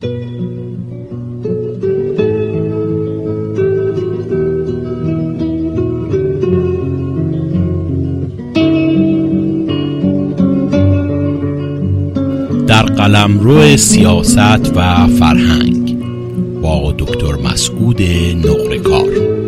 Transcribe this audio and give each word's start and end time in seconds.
در 0.00 0.06
قلمرو 12.82 13.76
سیاست 13.76 14.76
و 14.76 15.06
فرهنگ 15.06 15.98
با 16.62 16.94
دکتر 16.98 17.34
مسعود 17.34 18.02
نقرکار. 18.46 19.39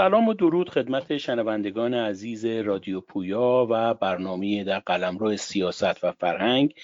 سلام 0.00 0.28
و 0.28 0.34
درود 0.34 0.70
خدمت 0.70 1.16
شنوندگان 1.16 1.94
عزیز 1.94 2.44
رادیو 2.44 3.00
پویا 3.00 3.66
و 3.70 3.94
برنامه 3.94 4.64
در 4.64 4.78
قلمرو 4.78 5.36
سیاست 5.36 6.04
و 6.04 6.12
فرهنگ 6.12 6.74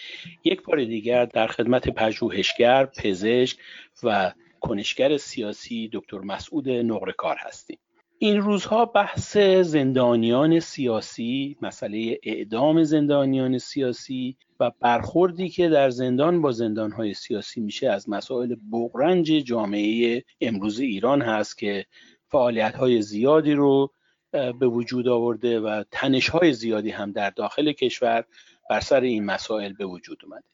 یک 0.44 0.62
بار 0.62 0.84
دیگر 0.84 1.24
در 1.24 1.46
خدمت 1.46 1.88
پژوهشگر، 1.88 2.86
پزشک 2.86 3.58
و 4.02 4.32
کنشگر 4.60 5.16
سیاسی 5.16 5.90
دکتر 5.92 6.18
مسعود 6.18 6.68
نقرکار 6.68 7.36
هستیم. 7.40 7.78
این 8.18 8.40
روزها 8.40 8.84
بحث 8.84 9.36
زندانیان 9.62 10.60
سیاسی، 10.60 11.56
مسئله 11.62 12.18
اعدام 12.22 12.82
زندانیان 12.82 13.58
سیاسی 13.58 14.36
و 14.60 14.70
برخوردی 14.80 15.48
که 15.48 15.68
در 15.68 15.90
زندان 15.90 16.42
با 16.42 16.52
زندانهای 16.52 17.14
سیاسی 17.14 17.60
میشه 17.60 17.90
از 17.90 18.08
مسائل 18.08 18.56
بغرنج 18.72 19.26
جامعه 19.26 20.24
امروز 20.40 20.80
ایران 20.80 21.22
هست 21.22 21.58
که 21.58 21.86
فعالیت 22.28 22.74
های 22.74 23.02
زیادی 23.02 23.52
رو 23.52 23.92
به 24.30 24.66
وجود 24.66 25.08
آورده 25.08 25.60
و 25.60 25.84
تنش 25.90 26.28
های 26.28 26.52
زیادی 26.52 26.90
هم 26.90 27.12
در 27.12 27.30
داخل 27.30 27.72
کشور 27.72 28.24
بر 28.70 28.80
سر 28.80 29.00
این 29.00 29.24
مسائل 29.24 29.72
به 29.72 29.84
وجود 29.84 30.20
اومده. 30.24 30.44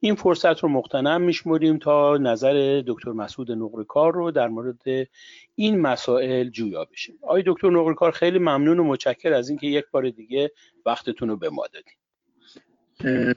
این 0.00 0.14
فرصت 0.14 0.58
رو 0.58 0.68
مقتنم 0.68 1.22
میشمریم 1.22 1.78
تا 1.78 2.16
نظر 2.16 2.82
دکتر 2.86 3.12
مسعود 3.12 3.52
نقرکار 3.52 4.14
رو 4.14 4.30
در 4.30 4.48
مورد 4.48 5.08
این 5.54 5.80
مسائل 5.80 6.48
جویا 6.48 6.84
بشیم. 6.84 7.18
آقای 7.22 7.42
دکتر 7.46 7.70
نقرکار 7.70 8.12
خیلی 8.12 8.38
ممنون 8.38 8.78
و 8.78 8.84
متشکر 8.84 9.32
از 9.32 9.48
اینکه 9.48 9.66
یک 9.66 9.84
بار 9.90 10.10
دیگه 10.10 10.52
وقتتون 10.86 11.28
رو 11.28 11.36
به 11.36 11.50
ما 11.50 11.66
دادیم 11.66 11.94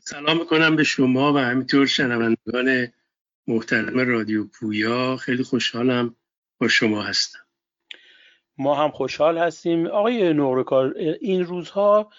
سلام 0.02 0.38
می‌کنم 0.38 0.76
به 0.76 0.84
شما 0.84 1.34
و 1.34 1.38
همینطور 1.38 1.86
شنوندگان 1.86 2.88
محترم 3.48 4.00
رادیو 4.00 4.46
پویا. 4.48 5.16
خیلی 5.16 5.44
خوشحالم 5.44 6.16
با 6.58 6.68
شما 6.68 7.02
هستم. 7.02 7.40
ما 8.60 8.76
هم 8.76 8.92
خوشحال 8.92 9.38
هستیم. 9.38 9.88
آقای 9.88 10.34
نورکار 10.34 10.94
این 11.22 11.46
روزها 11.46 12.10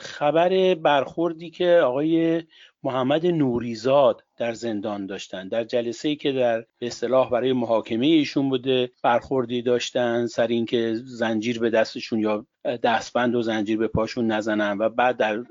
خبر 0.00 0.74
برخوردی 0.74 1.50
که 1.50 1.80
آقای 1.84 2.42
محمد 2.82 3.26
نوریزاد 3.26 4.24
در 4.36 4.52
زندان 4.52 5.06
داشتن 5.06 5.48
در 5.48 5.64
جلسه 5.64 6.08
ای 6.08 6.16
که 6.16 6.32
در 6.32 6.64
اصطلاح 6.80 7.30
برای 7.30 7.52
محاکمه 7.52 8.06
ایشون 8.06 8.48
بوده 8.48 8.90
برخوردی 9.02 9.62
داشتن 9.62 10.26
سر 10.26 10.46
اینکه 10.46 10.94
زنجیر 11.04 11.58
به 11.58 11.70
دستشون 11.70 12.20
یا 12.20 12.46
دستبند 12.64 13.34
و 13.34 13.42
زنجیر 13.42 13.78
به 13.78 13.88
پاشون 13.88 14.26
نزنن 14.26 14.78
و 14.78 14.88
بعد 14.88 15.16
در 15.16 15.44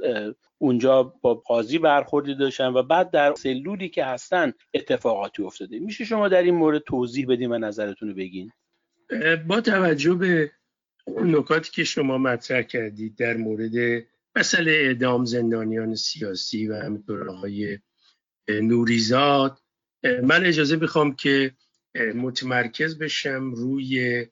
اونجا 0.58 1.14
با 1.22 1.34
قاضی 1.34 1.80
برخوردی 1.80 2.36
داشتن 2.36 2.68
و 2.68 2.84
بعد 2.84 3.12
در 3.12 3.36
سلولی 3.36 3.90
که 3.90 4.06
هستن 4.06 4.54
اتفاقاتی 4.74 5.44
افتاده. 5.44 5.80
میشه 5.80 6.06
شما 6.06 6.28
در 6.28 6.44
این 6.44 6.56
مورد 6.56 6.82
توضیح 6.82 7.26
بدیم 7.30 7.52
و 7.52 7.58
نظرتون 7.58 8.10
رو 8.10 8.16
بگین؟ 8.16 8.52
با 9.48 9.62
توجه 9.62 10.14
به 10.14 10.52
نکاتی 11.08 11.72
که 11.72 11.84
شما 11.84 12.18
مطرح 12.18 12.62
کردید 12.62 13.16
در 13.16 13.38
مورد 13.38 14.04
مسئله 14.36 14.72
اعدام 14.72 15.26
زندانیان 15.26 15.96
سیاسی 15.96 16.68
و 16.68 16.76
همینطور 16.76 17.30
آقای 17.30 17.80
نوریزاد 18.48 19.60
من 20.24 20.46
اجازه 20.46 20.76
می‌خوام 20.76 21.16
که 21.16 21.52
متمرکز 22.16 22.98
بشم 22.98 23.52
روی 23.52 24.26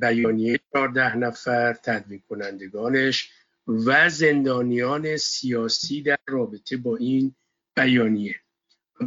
بیانیه 0.00 0.60
14 0.72 1.16
نفر 1.16 1.72
تدوین 1.72 2.22
کنندگانش 2.28 3.30
و 3.66 4.08
زندانیان 4.08 5.16
سیاسی 5.16 6.02
در 6.02 6.18
رابطه 6.28 6.76
با 6.76 6.96
این 6.96 7.34
بیانیه. 7.76 8.41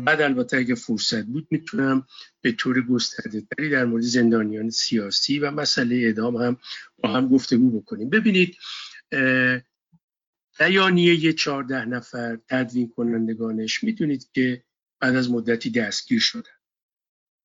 بعد 0.03 0.21
البته 0.21 0.57
اگه 0.57 0.75
فرصت 0.75 1.23
بود 1.25 1.47
می‌تونم 1.51 2.07
به 2.41 2.51
طور 2.51 2.81
گسترده 2.81 3.41
تری 3.41 3.69
در 3.69 3.85
مورد 3.85 4.03
زندانیان 4.03 4.69
سیاسی 4.69 5.39
و 5.39 5.51
مسئله 5.51 5.95
اعدام 5.95 6.35
هم 6.35 6.57
با 6.97 7.09
هم 7.09 7.27
گفتگو 7.27 7.81
بکنیم. 7.81 8.09
ببینید 8.09 8.57
بیانیه 10.59 11.33
چهارده 11.33 11.85
نفر 11.85 12.39
تدوین 12.49 12.89
کنندگانش 12.89 13.83
می‌دونید 13.83 14.29
که 14.33 14.63
بعد 14.99 15.15
از 15.15 15.31
مدتی 15.31 15.69
دستگیر 15.69 16.19
شدن 16.19 16.51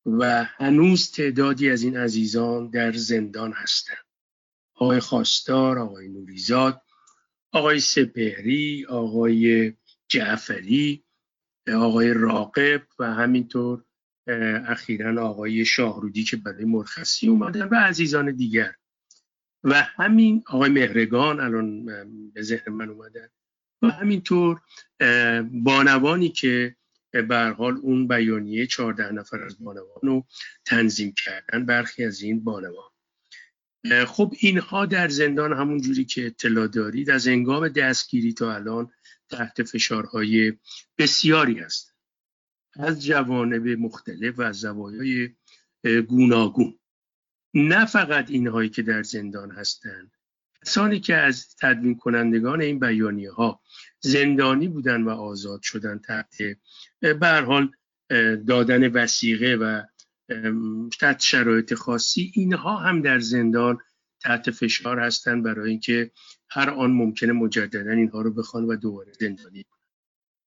و 0.07 0.45
هنوز 0.45 1.11
تعدادی 1.11 1.71
از 1.71 1.83
این 1.83 1.97
عزیزان 1.97 2.71
در 2.71 2.93
زندان 2.93 3.53
هستند 3.53 4.05
آقای 4.75 5.01
خواستار، 5.01 5.79
آقای 5.79 6.09
نوریزاد، 6.09 6.83
آقای 7.53 7.81
سپهری، 7.81 8.87
آقای 8.89 9.73
جعفری 10.09 11.05
آقای 11.75 12.15
راقب 12.15 12.83
و 12.99 13.15
همینطور 13.15 13.85
اخیرا 14.67 15.29
آقای 15.29 15.65
شاهرودی 15.65 16.25
که 16.25 16.37
برای 16.37 16.65
مرخصی 16.65 17.29
اومدن 17.29 17.69
و 17.69 17.75
عزیزان 17.75 18.31
دیگر. 18.31 18.75
و 19.65 19.83
همین 19.83 20.43
آقای 20.47 20.71
مهرگان 20.71 21.41
الان 21.41 21.85
به 22.35 22.43
ذهن 22.43 22.73
من 22.73 22.89
اومدن 22.89 23.29
و 23.83 23.87
همینطور 23.87 24.61
بانوانی 25.53 26.29
که 26.29 26.77
به 27.13 27.55
حال 27.59 27.77
اون 27.83 28.09
بیانیه 28.09 28.67
چهارده 28.67 29.13
نفر 29.13 29.43
از 29.43 29.65
بانوان 29.65 30.01
رو 30.03 30.27
تنظیم 30.65 31.15
کردن 31.25 31.67
برخی 31.67 32.05
از 32.05 32.23
این 32.23 32.45
بانوان. 32.45 32.91
خب 34.07 34.35
اینها 34.39 34.87
در 34.87 35.09
زندان 35.09 35.53
همون 35.53 35.81
جوری 35.81 36.05
که 36.05 36.27
اطلاع 36.27 36.67
دارید 36.67 37.11
از 37.11 37.29
انگام 37.29 37.69
دستگیری 37.69 38.33
تا 38.33 38.55
الان 38.55 38.91
تحت 39.31 39.63
فشارهای 39.63 40.53
بسیاری 40.99 41.59
هست 41.59 41.95
از 42.77 43.05
جوانب 43.05 43.69
مختلف 43.69 44.39
و 44.39 44.43
از 44.43 44.57
زوایای 44.57 45.35
گوناگون. 46.09 46.79
نه 47.55 47.87
فقط 47.87 48.31
اینهایی 48.31 48.69
که 48.69 48.83
در 48.83 49.03
زندان 49.03 49.51
هستند. 49.51 50.13
کسانی 50.63 51.01
که 51.01 51.17
از 51.17 51.57
تدوین 51.61 51.97
کنندگان 51.97 52.61
این 52.61 52.79
بیانیه 52.79 53.31
ها 53.31 53.63
زندانی 54.01 54.69
بودن 54.69 55.03
و 55.03 55.11
آزاد 55.11 55.63
شدن 55.63 55.99
تحت 55.99 56.37
به 57.01 57.45
حال 57.47 57.73
دادن 58.47 58.93
وسیقه 58.93 59.55
و 59.55 59.83
تحت 61.01 61.21
شرایط 61.21 61.75
خاصی 61.75 62.33
اینها 62.35 62.77
هم 62.77 63.03
در 63.03 63.19
زندان 63.19 63.79
تحت 64.21 64.51
فشار 64.51 65.01
هستند 65.01 65.45
برای 65.45 65.71
اینکه 65.71 66.11
هر 66.51 66.71
آن 66.71 66.91
ممکنه 66.91 67.33
مجددا 67.33 67.93
اینها 67.93 68.21
رو 68.21 68.33
بخوان 68.33 68.65
و 68.65 68.77
دوباره 68.77 69.13
زندانی 69.21 69.65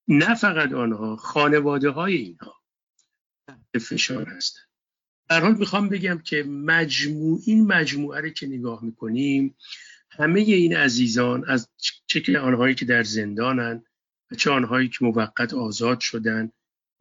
نه 0.08 0.36
فقط 0.36 0.74
آنها 0.74 1.16
خانواده 1.16 1.90
های 1.90 2.16
اینها 2.16 2.62
فشار 3.82 4.30
هستند 4.30 4.66
در 5.30 5.42
حال 5.42 5.56
می‌خوام 5.58 5.90
بگم 5.90 6.20
که 6.20 6.44
مجموع 6.44 7.42
این 7.46 7.68
مجموعه 7.68 8.22
رو 8.22 8.30
که 8.30 8.48
نگاه 8.48 8.84
می‌کنیم 8.84 9.56
همه 10.10 10.40
این 10.40 10.76
عزیزان 10.76 11.50
از 11.50 11.70
چه 12.08 12.40
آنهایی 12.40 12.76
که 12.76 12.86
در 12.86 13.04
زندانن 13.04 13.84
و 14.32 14.36
چه 14.36 14.52
آنهایی 14.52 14.90
که 14.90 14.98
موقت 15.02 15.54
آزاد 15.54 16.00
شدن 16.00 16.52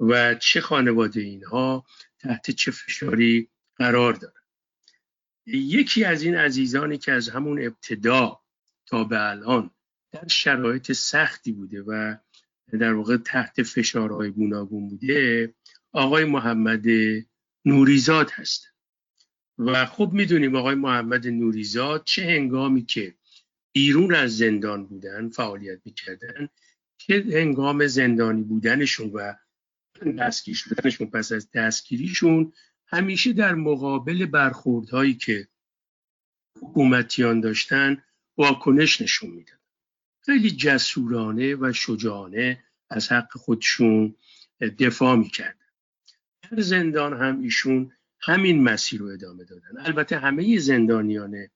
و 0.01 0.35
چه 0.35 0.61
خانواده 0.61 1.21
اینها 1.21 1.87
تحت 2.19 2.51
چه 2.51 2.71
فشاری 2.71 3.49
قرار 3.77 4.13
دارن. 4.13 4.43
یکی 5.47 6.05
از 6.05 6.23
این 6.23 6.35
عزیزانی 6.37 6.99
که 6.99 7.13
از 7.13 7.29
همون 7.29 7.63
ابتدا 7.63 8.42
تا 8.93 9.05
به 9.05 9.31
الان 9.31 9.71
در 10.11 10.29
شرایط 10.29 10.93
سختی 10.93 11.53
بوده 11.53 11.83
و 11.83 12.17
در 12.81 12.93
واقع 12.93 13.17
تحت 13.17 13.63
فشارهای 13.63 14.31
گوناگون 14.31 14.89
بوده 14.89 15.55
آقای 15.93 16.25
محمد 16.25 16.85
نوریزاد 17.65 18.31
هست. 18.31 18.67
و 19.59 19.87
خب 19.87 20.11
می‌دونیم 20.13 20.57
آقای 20.57 20.75
محمد 20.75 21.27
نوریزاد 21.27 22.05
چه 22.05 22.25
هنگامی 22.25 22.85
که 22.85 23.15
بیرون 23.73 24.15
از 24.15 24.37
زندان 24.37 24.87
بودن 24.87 25.29
فعالیت 25.29 25.81
می‌کردن 25.85 26.49
که 26.99 27.25
هنگام 27.33 27.87
زندانی 27.87 28.43
بودنشون 28.43 29.11
و 29.11 29.35
دستگیر 30.19 30.55
شدنشون 30.55 31.07
پس 31.07 31.33
از 31.33 31.51
دستگیریشون 31.51 32.53
همیشه 32.87 33.33
در 33.33 33.55
مقابل 33.55 34.27
برخوردهایی 34.27 35.15
که 35.15 35.49
حکومتیان 36.63 37.41
داشتن 37.41 38.03
واکنش 38.37 39.01
نشون 39.01 39.31
میدن 39.31 39.59
خیلی 40.21 40.51
جسورانه 40.51 41.55
و 41.55 41.73
شجاعانه 41.73 42.65
از 42.91 43.13
حق 43.13 43.33
خودشون 43.33 44.17
دفاع 44.79 45.17
می‌کردن 45.17 45.67
در 46.43 46.61
زندان 46.61 47.13
هم 47.13 47.43
ایشون 47.43 47.93
همین 48.21 48.63
مسیر 48.63 49.01
رو 49.01 49.07
ادامه 49.07 49.45
دادن. 49.45 49.79
البته 49.79 50.19
همه 50.19 50.59
زندانیان 50.59 51.49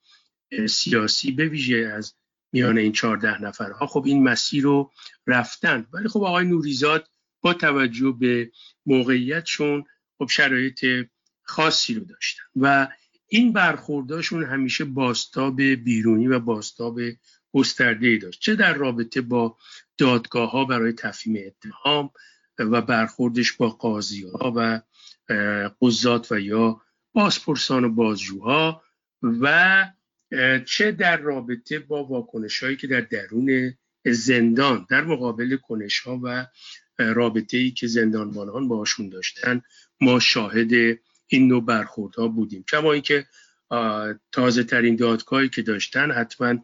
سیاسی 0.68 1.32
به 1.32 1.48
ویژه 1.48 1.92
از 1.96 2.14
میان 2.52 2.78
این 2.78 2.92
چهارده 2.92 3.42
نفرها 3.42 3.86
خب 3.86 4.04
این 4.06 4.22
مسیر 4.22 4.62
رو 4.62 4.92
رفتن. 5.26 5.86
ولی 5.92 6.08
خب 6.08 6.22
آقای 6.22 6.44
نوریزاد 6.44 7.08
با 7.40 7.54
توجه 7.54 8.16
به 8.20 8.50
موقعیتشون 8.86 9.84
خب 10.18 10.28
شرایط 10.30 10.86
خاصی 11.42 11.94
رو 11.94 12.04
داشتن. 12.04 12.42
و 12.56 12.88
این 13.28 13.52
برخورداشون 13.52 14.44
همیشه 14.44 14.84
باستاب 14.84 15.62
بیرونی 15.62 16.26
و 16.26 16.38
باستاب 16.38 17.00
گسترده 17.52 18.16
داشت. 18.16 18.40
چه 18.40 18.54
در 18.54 18.74
رابطه 18.74 19.20
با 19.20 19.56
دادگاه 19.98 20.50
ها 20.50 20.64
برای 20.64 20.92
تفهیم 20.92 21.36
اتهام 21.46 22.10
و 22.58 22.82
برخوردش 22.82 23.52
با 23.52 23.68
قاضی 23.68 24.22
ها 24.22 24.52
و 24.56 24.80
قضات 25.80 26.32
و 26.32 26.40
یا 26.40 26.80
بازپرسان 27.12 27.84
و 27.84 27.88
بازجوها 27.88 28.82
و 29.22 29.86
چه 30.64 30.92
در 30.92 31.16
رابطه 31.16 31.78
با 31.78 32.04
واکنش 32.04 32.62
هایی 32.62 32.76
که 32.76 32.86
در 32.86 33.00
درون 33.00 33.74
زندان 34.06 34.86
در 34.90 35.04
مقابل 35.04 35.56
کنش 35.56 35.98
ها 35.98 36.20
و 36.22 36.46
رابطه 36.98 37.56
ای 37.56 37.70
که 37.70 37.86
زندانبانان 37.86 38.68
باشون 38.68 39.08
داشتن 39.08 39.62
ما 40.00 40.20
شاهد 40.20 40.98
این 41.26 41.48
نوع 41.48 41.64
برخوردها 41.64 42.28
بودیم. 42.28 42.64
کما 42.70 42.92
اینکه 42.92 43.26
تازه 44.32 44.64
ترین 44.64 44.96
دادگاهی 44.96 45.48
که 45.48 45.62
داشتن 45.62 46.10
حتما 46.10 46.54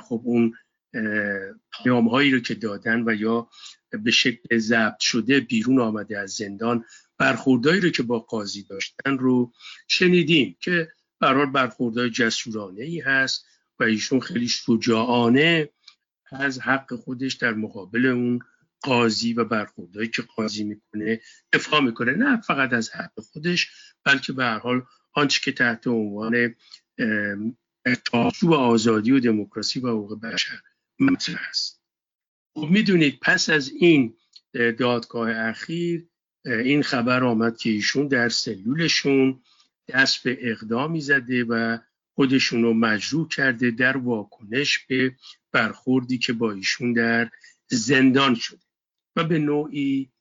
خب 0.00 0.20
اون 0.24 0.54
پیام 1.72 2.08
هایی 2.08 2.30
رو 2.30 2.40
که 2.40 2.54
دادن 2.54 3.02
و 3.06 3.14
یا 3.14 3.48
به 3.90 4.10
شکل 4.10 4.58
ضبط 4.58 5.00
شده 5.00 5.40
بیرون 5.40 5.80
آمده 5.80 6.18
از 6.18 6.30
زندان 6.30 6.84
برخوردهایی 7.18 7.80
رو 7.80 7.90
که 7.90 8.02
با 8.02 8.18
قاضی 8.18 8.62
داشتن 8.62 9.18
رو 9.18 9.52
شنیدیم 9.88 10.56
که 10.60 10.88
برحال 11.20 11.46
برخوردهای 11.46 12.10
جسورانه 12.10 12.82
ای 12.82 13.00
هست 13.00 13.46
و 13.78 13.84
ایشون 13.84 14.20
خیلی 14.20 14.48
شجاعانه 14.48 15.68
از 16.32 16.60
حق 16.60 16.94
خودش 16.94 17.34
در 17.34 17.54
مقابل 17.54 18.06
اون 18.06 18.40
قاضی 18.82 19.32
و 19.32 19.44
برخوردهایی 19.44 20.08
که 20.08 20.22
قاضی 20.22 20.64
می‌کنه 20.64 21.20
دفاع 21.52 21.80
می‌کنه. 21.80 22.12
نه 22.12 22.40
فقط 22.40 22.72
از 22.72 22.90
حق 22.90 23.20
خودش 23.20 23.70
بلکه 24.04 24.32
به 24.32 24.44
هر 24.44 24.58
حال 24.58 24.82
آنچه 25.12 25.40
که 25.44 25.52
تحت 25.52 25.86
عنوان 25.86 26.54
و 28.42 28.54
آزادی 28.54 29.12
و 29.12 29.20
دموکراسی 29.20 29.80
و 29.80 29.88
حقوق 29.88 30.20
بشر 30.20 30.60
مطرح 30.98 31.48
است. 31.48 31.82
خب 32.54 32.68
می‌دونید 32.70 33.18
پس 33.22 33.50
از 33.50 33.68
این 33.68 34.16
دادگاه 34.78 35.30
اخیر 35.30 36.08
این 36.44 36.82
خبر 36.82 37.24
آمد 37.24 37.56
که 37.56 37.70
ایشون 37.70 38.08
در 38.08 38.28
سلولشون 38.28 39.42
دست 39.88 40.22
به 40.22 40.38
اقدامی 40.40 41.00
زده 41.00 41.44
و 41.44 41.78
خودشون 42.14 42.62
رو 42.62 42.74
مجروح 42.74 43.28
کرده 43.28 43.70
در 43.70 43.96
واکنش 43.96 44.78
به 44.78 45.16
برخوردی 45.52 46.18
که 46.18 46.32
با 46.32 46.52
ایشون 46.52 46.92
در 46.92 47.30
زندان 47.68 48.34
شده. 48.34 48.67
و 49.18 49.24
به 49.24 49.38
نوعی 49.38 50.12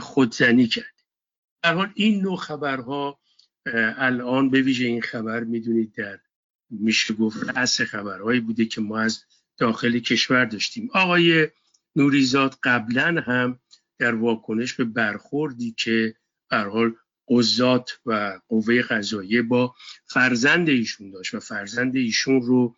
خودزنی 0.00 0.66
کرده 0.66 0.88
در 1.62 1.74
حال 1.74 1.92
این 1.94 2.20
نوع 2.20 2.36
خبرها 2.36 3.20
الان 3.96 4.50
به 4.50 4.62
ویژه 4.62 4.86
این 4.86 5.02
خبر 5.02 5.44
می‌دونید 5.44 5.92
در 5.94 6.18
میشه 6.70 7.14
گفت 7.14 7.48
رأس 7.48 7.80
خبرهایی 7.80 8.40
بوده 8.40 8.64
که 8.64 8.80
ما 8.80 8.98
از 8.98 9.24
داخل 9.58 9.98
کشور 9.98 10.44
داشتیم. 10.44 10.88
آقای 10.94 11.48
نوریزاد 11.96 12.58
قبلا 12.62 13.22
هم 13.26 13.60
در 13.98 14.14
واکنش 14.14 14.74
به 14.74 14.84
برخوردی 14.84 15.74
که 15.78 16.14
حال 16.50 16.94
قضات 17.28 18.00
و 18.06 18.40
قوه 18.48 18.82
قضاییه 18.82 19.42
با 19.42 19.74
فرزند 20.06 20.68
ایشون 20.68 21.10
داشت 21.10 21.34
و 21.34 21.40
فرزند 21.40 21.96
ایشون 21.96 22.42
رو 22.42 22.76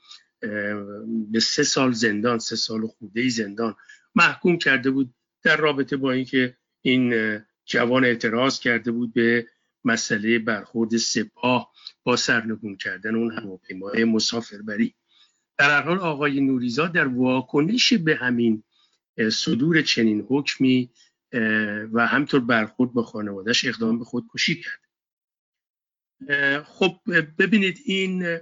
به 1.30 1.40
سه 1.40 1.62
سال 1.62 1.92
زندان 1.92 2.38
سه 2.38 2.56
سال 2.56 2.86
خوده 2.86 3.28
زندان 3.28 3.76
محکوم 4.14 4.58
کرده 4.58 4.90
بود 4.90 5.14
در 5.42 5.56
رابطه 5.56 5.96
با 5.96 6.12
اینکه 6.12 6.56
این 6.82 7.38
جوان 7.64 8.04
اعتراض 8.04 8.60
کرده 8.60 8.90
بود 8.92 9.14
به 9.14 9.46
مسئله 9.84 10.38
برخورد 10.38 10.96
سپاه 10.96 11.72
با 12.02 12.16
سرنگون 12.16 12.76
کردن 12.76 13.14
اون 13.14 13.32
هواپیمای 13.32 14.04
مسافربری. 14.04 14.94
در 15.58 15.70
هر 15.70 15.82
حال 15.82 15.98
آقای 15.98 16.40
نوریزاد 16.40 16.92
در 16.92 17.06
واکنش 17.06 17.92
به 17.92 18.16
همین 18.16 18.62
صدور 19.32 19.82
چنین 19.82 20.26
حکمی 20.28 20.90
و 21.92 22.06
همطور 22.06 22.40
برخورد 22.40 22.92
با 22.92 23.02
خانوادهش 23.02 23.64
اقدام 23.64 23.98
به 23.98 24.04
خودکشی 24.04 24.62
کرد. 24.62 24.80
خب 26.64 26.96
ببینید 27.38 27.78
این 27.84 28.38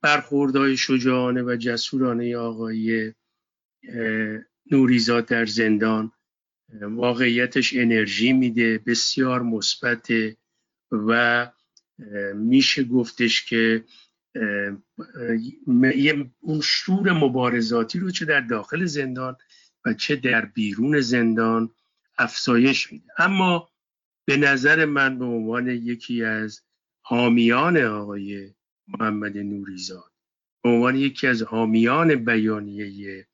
برخوردهای 0.00 0.76
شجاعانه 0.76 1.42
و 1.42 1.56
جسورانه 1.56 2.36
آقای 2.36 3.12
نوریزاد 4.70 5.26
در 5.26 5.46
زندان 5.46 6.12
واقعیتش 6.82 7.74
انرژی 7.76 8.32
میده 8.32 8.78
بسیار 8.78 9.42
مثبت 9.42 10.08
و 10.92 11.50
میشه 12.34 12.84
گفتش 12.84 13.44
که 13.44 13.84
اون 16.40 16.60
شور 16.62 17.12
مبارزاتی 17.12 17.98
رو 17.98 18.10
چه 18.10 18.24
در 18.24 18.40
داخل 18.40 18.84
زندان 18.84 19.36
و 19.84 19.94
چه 19.94 20.16
در 20.16 20.44
بیرون 20.44 21.00
زندان 21.00 21.70
افزایش 22.18 22.92
میده. 22.92 23.04
اما 23.18 23.68
به 24.24 24.36
نظر 24.36 24.84
من 24.84 25.18
به 25.18 25.24
عنوان 25.24 25.68
یکی 25.68 26.24
از 26.24 26.60
حامیان 27.00 27.76
آقای 27.76 28.54
محمد 28.88 29.38
نوریزاد 29.38 30.12
به 30.62 30.68
عنوان 30.68 30.96
یکی 30.96 31.26
از 31.26 31.42
حامیان 31.42 32.14
بیانیه 32.14 33.26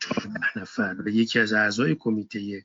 چهارده 0.00 0.58
نفر. 0.58 0.96
و 1.04 1.08
یکی 1.08 1.38
از 1.38 1.52
اعضای 1.52 1.94
کمیته 1.94 2.64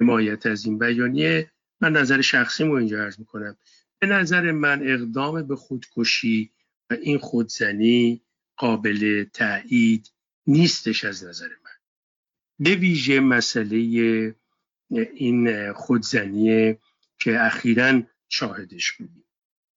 حمایت 0.00 0.46
از 0.46 0.64
این 0.64 0.78
بیانیه 0.78 1.50
من 1.80 1.92
نظر 1.92 2.20
شخصی 2.20 2.64
مو 2.64 2.72
اینجا 2.72 3.04
عرض 3.04 3.18
می‌کنم. 3.18 3.56
به 4.00 4.06
نظر 4.06 4.52
من 4.52 4.88
اقدام 4.88 5.42
به 5.42 5.56
خودکشی 5.56 6.52
و 6.90 6.94
این 6.94 7.18
خودزنی 7.18 8.22
قابل 8.56 9.24
تایید 9.24 10.12
نیستش 10.46 11.04
از 11.04 11.24
نظر 11.24 11.48
من. 11.48 11.70
به 12.58 12.74
ویژه 12.74 13.20
مسئله 13.20 13.76
این 14.90 15.72
خودزنی 15.72 16.76
که 17.20 17.44
اخیرا 17.46 18.02
شاهدش 18.28 18.92
بودیم. 18.92 19.24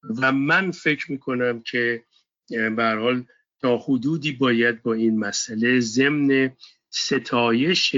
و 0.04 0.32
من 0.32 0.72
فکر 0.72 1.12
می‌کنم 1.12 1.62
که 1.62 2.04
به 2.50 2.96
حال 3.00 3.26
تا 3.62 3.78
حدودی 3.78 4.32
باید 4.32 4.82
با 4.82 4.94
این 4.94 5.20
مسئله 5.20 5.80
ضمن 5.80 6.56
ستایش 6.90 7.96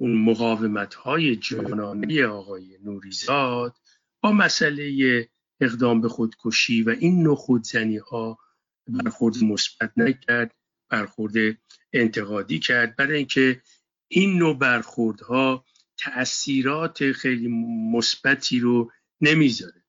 اون 0.00 0.24
مقاومت 0.24 0.94
های 0.94 1.36
جانانه 1.36 2.26
آقای 2.26 2.78
نوریزاد 2.84 3.76
با 4.22 4.32
مسئله 4.32 5.28
اقدام 5.60 6.00
به 6.00 6.08
خودکشی 6.08 6.82
و 6.82 6.90
این 6.90 7.22
نوع 7.22 7.36
خودزنی 7.36 7.96
ها 7.96 8.38
برخورد 8.88 9.44
مثبت 9.44 9.92
نکرد 9.96 10.54
برخورد 10.88 11.34
انتقادی 11.92 12.58
کرد. 12.58 12.96
برای 12.96 13.16
اینکه 13.16 13.62
این 14.08 14.38
نوع 14.38 14.58
برخوردها 14.58 15.64
تأثیرات 15.98 17.12
خیلی 17.12 17.48
مثبتی 17.92 18.60
رو 18.60 18.92
نمی‌ذاره. 19.20 19.83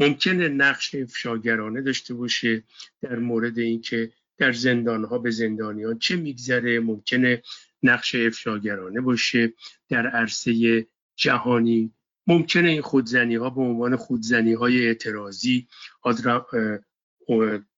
ممکنه 0.00 0.48
نقش 0.48 0.94
افشاگرانه 0.94 1.82
داشته 1.82 2.14
باشه 2.14 2.62
در 3.02 3.18
مورد 3.18 3.58
اینکه 3.58 4.12
در 4.38 4.52
زندان 4.52 5.04
ها 5.04 5.18
به 5.18 5.30
زندانیان 5.30 5.98
چه 5.98 6.16
میگذره 6.16 6.80
ممکنه 6.80 7.42
نقش 7.82 8.14
افشاگرانه 8.14 9.00
باشه 9.00 9.52
در 9.88 10.06
عرصه 10.06 10.86
جهانی. 11.16 11.92
ممکنه 12.26 12.68
این 12.68 12.82
خودزنی 12.82 13.34
ها 13.34 13.50
به 13.50 13.60
عنوان 13.60 13.96
خودزنی 13.96 14.52
های 14.52 14.86
اعتراضی 14.86 15.68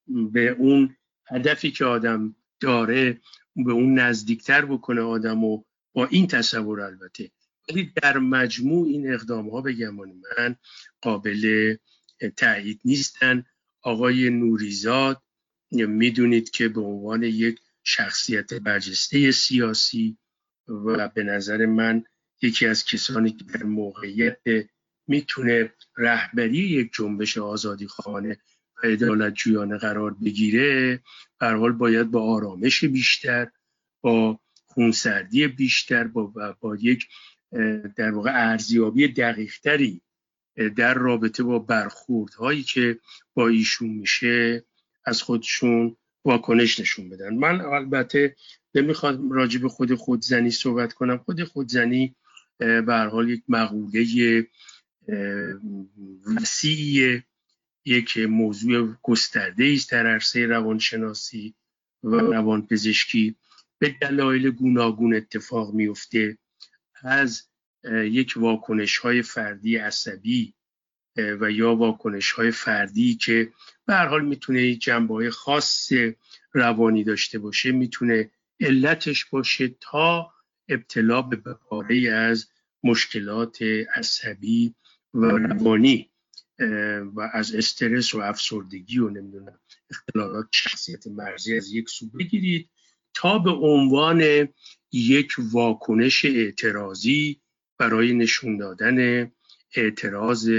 به 0.06 0.48
اون 0.48 0.96
هدفی 1.28 1.70
که 1.70 1.84
آدم 1.84 2.36
داره 2.60 3.20
به 3.56 3.72
اون 3.72 3.98
نزدیکتر 3.98 4.64
بکنه 4.64 5.00
آدم 5.00 5.44
و 5.44 5.62
با 5.92 6.06
این 6.06 6.26
تصور 6.26 6.80
البته. 6.80 7.30
ولی 7.70 7.92
در 8.02 8.18
مجموع 8.18 8.86
این 8.86 9.14
اقدام 9.14 9.50
ها 9.50 9.60
به 9.60 9.72
گمان 9.72 10.12
من 10.38 10.56
قابل 11.00 11.76
تایید 12.28 12.80
نیستن. 12.84 13.44
آقای 13.82 14.30
نوریزاد 14.30 15.22
می‌دونید 15.70 16.50
که 16.50 16.68
به 16.68 16.80
عنوان 16.80 17.22
یک 17.22 17.60
شخصیت 17.84 18.54
برجسته 18.54 19.30
سیاسی 19.30 20.18
و 20.68 21.08
به 21.08 21.22
نظر 21.22 21.66
من 21.66 22.04
یکی 22.42 22.66
از 22.66 22.84
کسانی 22.84 23.30
که 23.30 23.44
در 23.44 23.62
موقعیت 23.62 24.38
می‌تونه 25.06 25.72
رهبری 25.96 26.58
یک 26.58 26.90
جنبش 26.94 27.38
آزادی 27.38 27.86
خانه 27.86 28.36
و 28.76 28.86
ادالت 28.86 29.34
جویانه 29.34 29.78
قرار 29.78 30.14
بگیره 30.14 31.02
حال 31.40 31.72
باید 31.72 32.10
با 32.10 32.22
آرامش 32.22 32.84
بیشتر 32.84 33.50
با 34.00 34.40
خونسردی 34.66 35.46
بیشتر 35.46 36.04
با, 36.04 36.56
با 36.60 36.76
یک 36.76 37.08
در 37.96 38.10
واقع 38.10 38.30
ارزیابی 38.34 39.08
دقیقتری 39.08 40.02
در 40.76 40.94
رابطه 40.94 41.42
با 41.42 41.58
برخوردهایی 41.58 42.62
که 42.62 42.98
با 43.34 43.48
ایشون 43.48 43.88
میشه 43.88 44.64
از 45.04 45.22
خودشون 45.22 45.96
واکنش 46.24 46.80
نشون 46.80 47.08
بدن. 47.08 47.34
من 47.34 47.60
البته 47.60 48.36
نمی‌خواد 48.74 49.20
راجع 49.30 49.60
به 49.60 49.68
خود 49.68 49.94
خودزنی 49.94 50.50
صحبت 50.50 50.92
کنم. 50.92 51.18
خود 51.18 51.44
خودزنی 51.44 52.14
به 52.58 53.08
حال 53.12 53.30
یک 53.30 53.42
مقوله 53.48 54.46
وسیع 56.36 57.20
یک 57.84 58.18
موضوع 58.18 58.94
گسترده 59.02 59.72
است 59.74 59.90
در 59.90 60.06
عرصه 60.06 60.46
روانشناسی 60.46 61.54
و 62.04 62.08
روانپزشکی. 62.08 63.36
به 63.78 63.96
دلایل 64.00 64.50
گوناگون 64.50 65.14
اتفاق 65.14 65.74
میفته. 65.74 66.38
از 67.02 67.48
یک 67.90 68.34
واکنش 68.36 68.98
های 68.98 69.22
فردی 69.22 69.76
عصبی 69.76 70.54
و 71.16 71.50
یا 71.50 71.74
واکنش 71.74 72.30
های 72.32 72.50
فردی 72.50 73.14
که 73.14 73.52
به 73.86 73.94
هر 73.94 74.06
حال 74.06 74.24
می‌تونه 74.24 74.74
جنبه 74.74 75.14
های 75.14 75.30
خاص 75.30 75.92
روانی 76.52 77.04
داشته 77.04 77.38
باشه 77.38 77.72
می‌تونه 77.72 78.30
علتش 78.60 79.24
باشه 79.24 79.74
تا 79.80 80.32
ابتلا 80.68 81.22
به 81.22 81.54
پاره 81.54 82.10
از 82.10 82.48
مشکلات 82.82 83.58
عصبی 83.94 84.74
و 85.14 85.24
روانی 85.24 86.10
و 87.14 87.30
از 87.32 87.54
استرس 87.54 88.14
و 88.14 88.20
افسردگی 88.20 88.98
و 88.98 89.10
نمی‌دونم 89.10 89.60
اختلالات 89.90 90.46
شخصیت 90.50 91.06
مرزی 91.06 91.56
از 91.56 91.72
یک 91.72 91.88
سو 91.88 92.06
بگیرید 92.10 92.70
تا 93.14 93.38
به 93.38 93.50
عنوان 93.50 94.48
یک 94.92 95.32
واکنش 95.38 96.24
اعتراضی 96.24 97.41
برای 97.82 98.12
نشون 98.12 98.56
دادن 98.56 99.30
اعتراض 99.74 100.50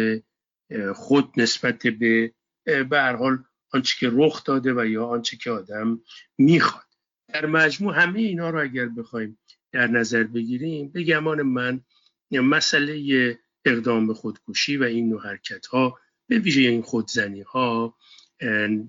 خود 0.95 1.33
نسبت 1.37 1.87
به 1.87 2.33
به 2.65 2.97
هر 2.99 3.15
حال 3.15 3.43
آنچه 3.73 3.95
که 3.99 4.09
رخ 4.13 4.43
داده 4.43 4.73
و 4.73 4.85
یا 4.85 5.05
آنچه 5.05 5.37
که 5.37 5.51
آدم 5.51 6.01
می‌خواد. 6.37 6.83
در 7.27 7.45
مجموع 7.45 7.95
همه 7.95 8.19
اینا 8.19 8.49
رو 8.49 8.61
اگر 8.61 8.85
بخوایم 8.85 9.39
در 9.71 9.87
نظر 9.87 10.23
بگیریم 10.23 10.89
به 10.89 11.03
گمان 11.03 11.41
من 11.41 11.81
مسئله 12.31 13.37
اقدام 13.65 14.07
به 14.07 14.13
خودکشی 14.13 14.77
و 14.77 14.83
این 14.83 15.09
نوع 15.09 15.23
حرکت 15.27 15.65
ها 15.65 15.99
به 16.27 16.39
ویژه 16.39 16.61
این 16.61 16.81
خودزنی 16.81 17.41
ها 17.41 17.97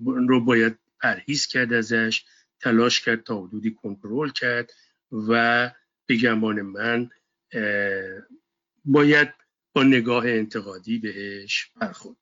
رو 0.03 0.45
باید 0.45 0.79
پرهیز 1.01 1.47
کرد 1.47 1.73
ازش 1.73 2.25
تلاش 2.59 3.01
کرد 3.01 3.23
تا 3.23 3.41
حدودی 3.41 3.71
کنترل 3.71 4.29
کرد 4.29 4.71
و 5.11 5.71
به 6.05 6.17
گمان 6.17 6.61
من 6.61 7.09
باید 8.85 9.29
با 9.75 9.83
نگاه 9.83 10.27
انتقادی 10.27 10.99
بهش 10.99 11.71
برخورد. 11.81 12.17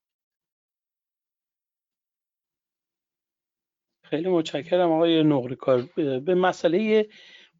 خیلی 4.04 4.30
متشکرم 4.30 4.92
آقای 4.92 5.24
نقرکار. 5.24 5.82
به 6.20 6.36
مسئله 6.36 7.10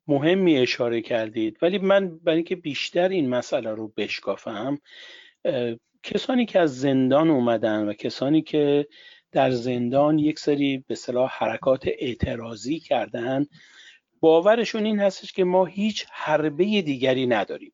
مهمی 0.08 0.58
اشاره 0.58 1.02
کردید 1.02 1.58
ولی 1.62 1.78
من 1.78 2.18
برای 2.18 2.36
اینکه 2.36 2.56
بیشتر 2.56 3.10
این 3.10 3.30
مسئله 3.30 3.70
رو 3.70 3.88
بشکافم 3.88 4.78
کسانی 6.04 6.46
که 6.46 6.60
از 6.60 6.80
زندان 6.80 7.30
اومدن 7.30 7.90
و 7.90 7.94
کسانی 7.94 8.42
که 8.42 8.88
در 9.32 9.52
زندان 9.52 10.20
یک 10.20 10.40
سری 10.40 10.84
به 10.88 10.96
صلاح 10.96 11.32
حرکات 11.38 11.88
اعتراضی 11.88 12.80
کردن 12.80 13.46
باورشون 14.24 14.86
این 14.86 15.00
هستش 15.00 15.34
که 15.34 15.44
ما 15.44 15.66
هیچ 15.66 16.06
حربه 16.12 16.82
دیگری 16.82 17.28
نداریم. 17.28 17.74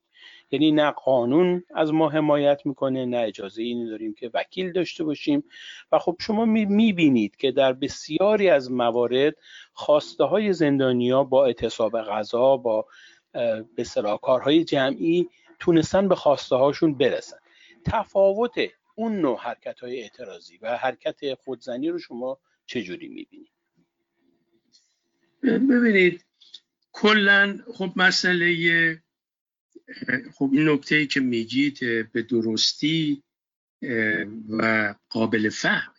یعنی 0.50 0.72
نه 0.72 0.90
قانون 0.90 1.64
از 1.74 1.92
ما 1.92 2.08
حمایت 2.08 2.60
می‌کنه 2.64 3.06
نه 3.06 3.16
اجازه 3.16 3.62
اینی 3.62 3.86
داریم 3.86 4.14
که 4.14 4.30
وکیل 4.34 4.72
داشته 4.72 5.04
باشیم. 5.04 5.44
و 5.92 5.98
خب 5.98 6.16
شما 6.20 6.44
می‌بینید 6.44 7.36
که 7.36 7.52
در 7.52 7.72
بسیاری 7.72 8.48
از 8.48 8.72
موارد 8.72 9.34
خواسته 9.72 10.24
های 10.24 10.52
زندانیا 10.52 11.24
با 11.24 11.46
اعتصاب 11.46 12.00
غذا 12.00 12.56
با 12.56 12.86
به 13.76 13.84
کارهای 14.22 14.64
جمعی 14.64 15.28
تونستن 15.58 16.08
به 16.08 16.14
خواسته 16.14 16.56
هاشون 16.56 16.94
برسن. 16.94 17.38
تفاوت 17.84 18.54
اون 18.94 19.20
نوع 19.20 19.38
حرکت 19.38 19.80
های 19.80 20.02
اعتراضی 20.02 20.58
و 20.62 20.76
حرکت 20.76 21.34
خودزنی 21.34 21.88
رو 21.88 21.98
شما 21.98 22.38
چجوری 22.66 23.08
می‌بینید؟ 23.08 23.52
ببینید 25.42 26.29
کلا 27.00 27.58
خب 27.74 27.92
مسئله 27.96 29.02
خب 30.34 30.50
این 30.52 30.68
نکته 30.68 30.96
ای 30.96 31.06
که 31.06 31.20
میگید 31.20 31.78
به 32.12 32.22
درستی 32.22 33.22
و 34.48 34.94
قابل 35.08 35.48
فهم. 35.48 35.94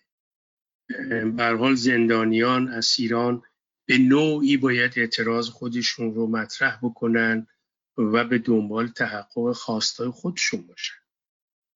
حال 1.39 1.75
زندانیان 1.75 2.67
اسیران 2.67 3.43
به 3.87 3.97
نوعی 3.97 4.57
باید 4.57 4.93
اعتراض 4.95 5.49
خودشون 5.49 6.13
رو 6.13 6.27
مطرح 6.27 6.79
بکنن 6.83 7.47
و 7.97 8.23
به 8.23 8.37
دنبال 8.37 8.87
تحقق 8.87 9.51
خواستای 9.51 10.09
خودشون 10.09 10.67
باشن. 10.67 10.95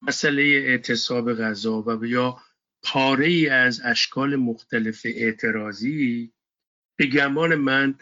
مسئله 0.02 0.44
اعتصاب 0.44 1.34
غذا 1.34 1.82
و 1.82 2.06
یا 2.06 2.42
پاره 2.84 3.28
ای 3.28 3.50
از 3.50 3.82
اشکال 3.84 4.36
مختلف 4.36 5.02
اعتراضی 5.06 6.34
به 6.98 7.06
گمان 7.06 7.56
من 7.56 7.96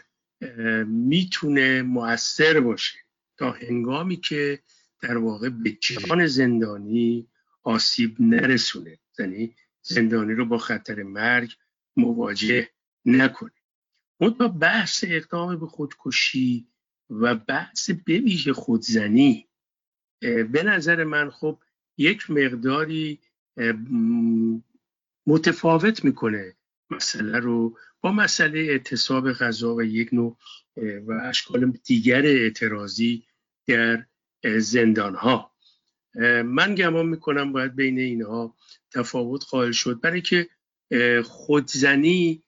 می‌تونه 0.86 1.82
مؤثر 1.82 2.60
باشه 2.60 2.98
تا 3.36 3.50
هنگامی 3.50 4.16
که 4.16 4.62
در 5.00 5.16
واقع 5.16 5.48
به 5.48 5.72
جان 5.72 6.26
زندانی 6.26 7.28
آسیب 7.62 8.16
نرسونه. 8.20 8.98
یعنی 9.18 9.54
زندانی 9.82 10.32
رو 10.32 10.44
با 10.44 10.58
خطر 10.58 11.02
مرگ 11.02 11.52
مواجه 11.96 12.68
نکنه. 13.04 13.50
اون 14.18 14.30
بحث 14.48 15.04
اقدام 15.08 15.56
به 15.60 15.66
خودکشی 15.66 16.68
و 17.10 17.34
بحث 17.34 17.90
بویژه 18.06 18.52
خودزنی 18.52 19.48
به 20.20 20.62
نظر 20.62 21.04
من 21.04 21.30
خب 21.30 21.58
یک 21.96 22.30
مقداری 22.30 23.20
متفاوت 25.26 26.04
می‌کنه 26.04 26.56
مسئله 26.90 27.38
رو 27.38 27.78
با 28.04 28.12
مسئله 28.12 28.60
اعتصاب 28.60 29.32
غذا 29.32 29.74
و 29.74 29.82
یک 29.82 30.08
نوع 30.12 30.38
و 30.76 31.12
اشکال 31.12 31.70
دیگر 31.84 32.26
اعتراضی 32.26 33.26
در 33.66 34.06
زندان 34.58 35.14
ها 35.14 35.54
من 36.44 36.74
گمان 36.74 37.06
می‌کنم 37.06 37.52
باید 37.52 37.76
بین 37.76 37.98
اینها 37.98 38.56
تفاوت 38.90 39.44
قائل 39.50 39.72
شد. 39.72 40.00
برای 40.00 40.20
که 40.20 40.48
خودزنی 41.24 42.42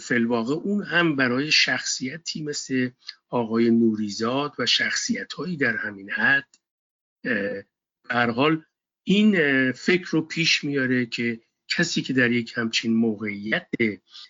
فلواقع 0.00 0.54
اون 0.54 0.82
هم 0.84 1.16
برای 1.16 1.50
شخصیتی 1.50 2.42
مثل 2.42 2.90
آقای 3.28 3.70
نوریزاد 3.70 4.52
و 4.58 4.66
شخصیت 4.66 5.32
هایی 5.32 5.56
در 5.56 5.76
همین 5.76 6.10
حد 6.10 6.56
حال 8.10 8.62
این 9.04 9.32
فکر 9.72 10.08
رو 10.10 10.22
پیش 10.22 10.64
میاره 10.64 11.06
که 11.06 11.40
کسی 11.76 12.02
که 12.02 12.12
در 12.12 12.32
یک 12.32 12.52
همچین 12.56 12.94
موقعیت 12.94 13.68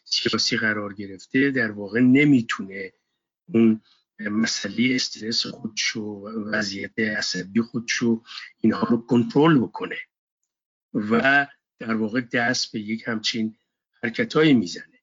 سیاسی 0.04 0.56
قرار 0.56 0.94
گرفته 0.94 1.50
در 1.50 1.70
واقع 1.70 2.00
نمی‌تونه 2.00 2.92
اون 3.48 3.80
مسئله 4.20 4.94
استرس 4.94 5.46
خودشو 5.46 6.00
وضعیت 6.46 6.98
عصبی 6.98 7.60
خودشو 7.60 8.22
اینها 8.60 8.86
رو 8.88 8.96
کنترل 8.96 9.58
بکنه 9.58 9.98
و 10.94 11.46
در 11.78 11.94
واقع 11.94 12.20
دست 12.20 12.72
به 12.72 12.80
یک 12.80 13.02
همچین 13.06 13.56
حرکتهایی 14.02 14.54
می‌زنه. 14.54 15.00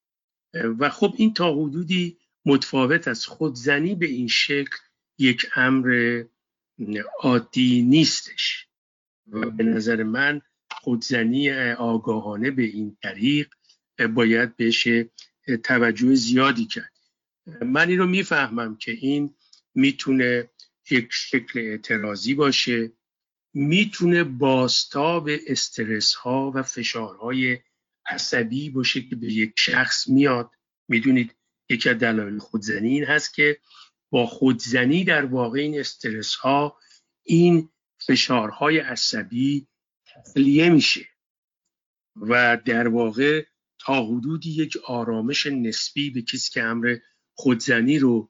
و 0.54 0.90
خب 0.90 1.14
این 1.18 1.34
تا 1.34 1.54
حدودی 1.54 2.18
متفاوت 2.46 3.08
از 3.08 3.26
خودزنی 3.26 3.96
به 3.96 4.06
این 4.06 4.28
شکل 4.28 4.78
یک 5.18 5.46
امر 5.56 6.24
عادی 7.20 7.82
نیستش. 7.82 8.68
و 9.28 9.50
به 9.50 9.64
نظر 9.64 10.04
من 10.04 10.42
خودزنی 10.82 11.52
آگاهانه 11.72 12.52
به 12.52 12.64
این 12.64 12.98
طریق 13.04 13.54
باید 14.16 14.56
بهش 14.56 14.88
توجه 15.64 16.16
زیادی 16.16 16.66
کرد. 16.66 16.92
من 17.62 17.90
این 17.90 18.00
رو 18.00 18.08
می‌فهمم 18.08 18.78
که 18.78 18.92
این 18.92 19.36
می‌تونه 19.76 20.50
یک 20.92 21.08
شکل 21.12 21.60
اعتراضی 21.60 22.34
باشه 22.34 22.92
می‌تونه 23.54 24.24
باستاب 24.24 25.30
استرس 25.48 26.14
ها 26.14 26.52
و 26.56 26.64
فشارهای 26.64 27.60
عصبی 28.06 28.70
باشه 28.70 29.02
که 29.02 29.16
به 29.16 29.34
یک 29.34 29.54
شخص 29.58 30.08
میاد. 30.08 30.52
می‌دونید 30.88 31.36
یکی 31.70 31.90
از 31.90 31.98
دلایل 31.98 32.40
خودزنی 32.40 32.90
این 32.90 33.04
هست 33.04 33.34
که 33.34 33.60
با 34.10 34.26
خودزنی 34.26 35.04
در 35.04 35.26
واقع 35.26 35.60
این 35.60 35.80
استرس 35.80 36.36
ها 36.36 36.78
این 37.24 37.70
فشارهای 38.08 38.80
عصبی 38.80 39.68
تخلیه 40.16 40.70
میشه 40.70 41.06
و 42.16 42.58
در 42.66 42.88
واقع 42.88 43.46
تا 43.80 44.06
حدودی 44.06 44.52
یک 44.52 44.78
آرامش 44.86 45.46
نسبی 45.46 46.10
به 46.10 46.22
کسی 46.22 46.52
که 46.52 46.64
امر 46.64 46.98
خودزنی 47.34 48.00
رو 48.00 48.30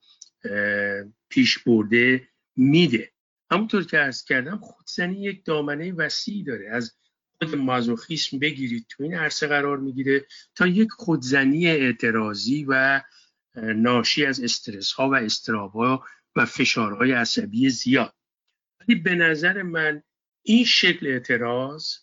پیش 1.29 1.59
برده 1.59 2.27
میده. 2.55 3.11
همونطور 3.51 3.85
که 3.85 3.99
ارز 3.99 4.23
کردم 4.23 4.57
خودزنی 4.57 5.21
یک 5.21 5.45
دامنه 5.45 5.93
وسیعی 5.93 6.43
داره. 6.43 6.69
از 6.69 6.95
خود 7.37 7.55
مازوخیسم 7.55 8.39
بگیرید 8.39 8.85
تو 8.89 9.03
این 9.03 9.13
عرصه 9.13 9.47
قرار 9.47 9.77
می‌گیره 9.77 10.25
تا 10.55 10.67
یک 10.67 10.89
خودزنی 10.91 11.67
اعتراضی 11.67 12.65
و 12.67 13.01
ناشی 13.55 14.25
از 14.25 14.43
استرس 14.43 14.91
ها 14.91 15.09
و 15.09 15.15
استرابا 15.15 16.03
و 16.35 16.45
فشارهای 16.45 17.11
عصبی 17.11 17.69
زیاد. 17.69 18.15
ولی 18.79 18.99
به 18.99 19.15
نظر 19.15 19.61
من 19.61 20.03
این 20.43 20.65
شکل 20.65 21.07
اعتراض 21.07 21.95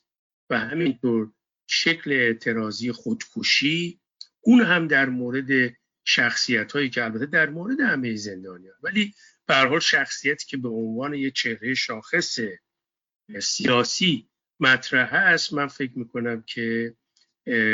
و 0.50 0.58
همینطور 0.58 1.32
شکل 1.66 2.12
اعتراضی 2.12 2.92
خودکشی 2.92 4.00
اون 4.40 4.60
هم 4.60 4.88
در 4.88 5.08
مورد 5.08 5.76
شخصیت 6.04 6.72
هایی 6.72 6.90
که 6.90 7.04
البته 7.04 7.26
در 7.26 7.50
مورد 7.50 7.80
همه 7.80 8.16
زندانیان 8.16 8.74
ولی 8.82 9.14
به 9.46 9.80
شخصیتی 9.80 10.46
که 10.46 10.56
به 10.56 10.68
عنوان 10.68 11.14
یه 11.14 11.30
چهره 11.30 11.74
شاخص 11.74 12.38
سیاسی 13.42 14.28
مطرح 14.60 15.14
است 15.14 15.52
من 15.52 15.66
فکر 15.66 15.98
می‌کنم 15.98 16.42
که 16.42 16.94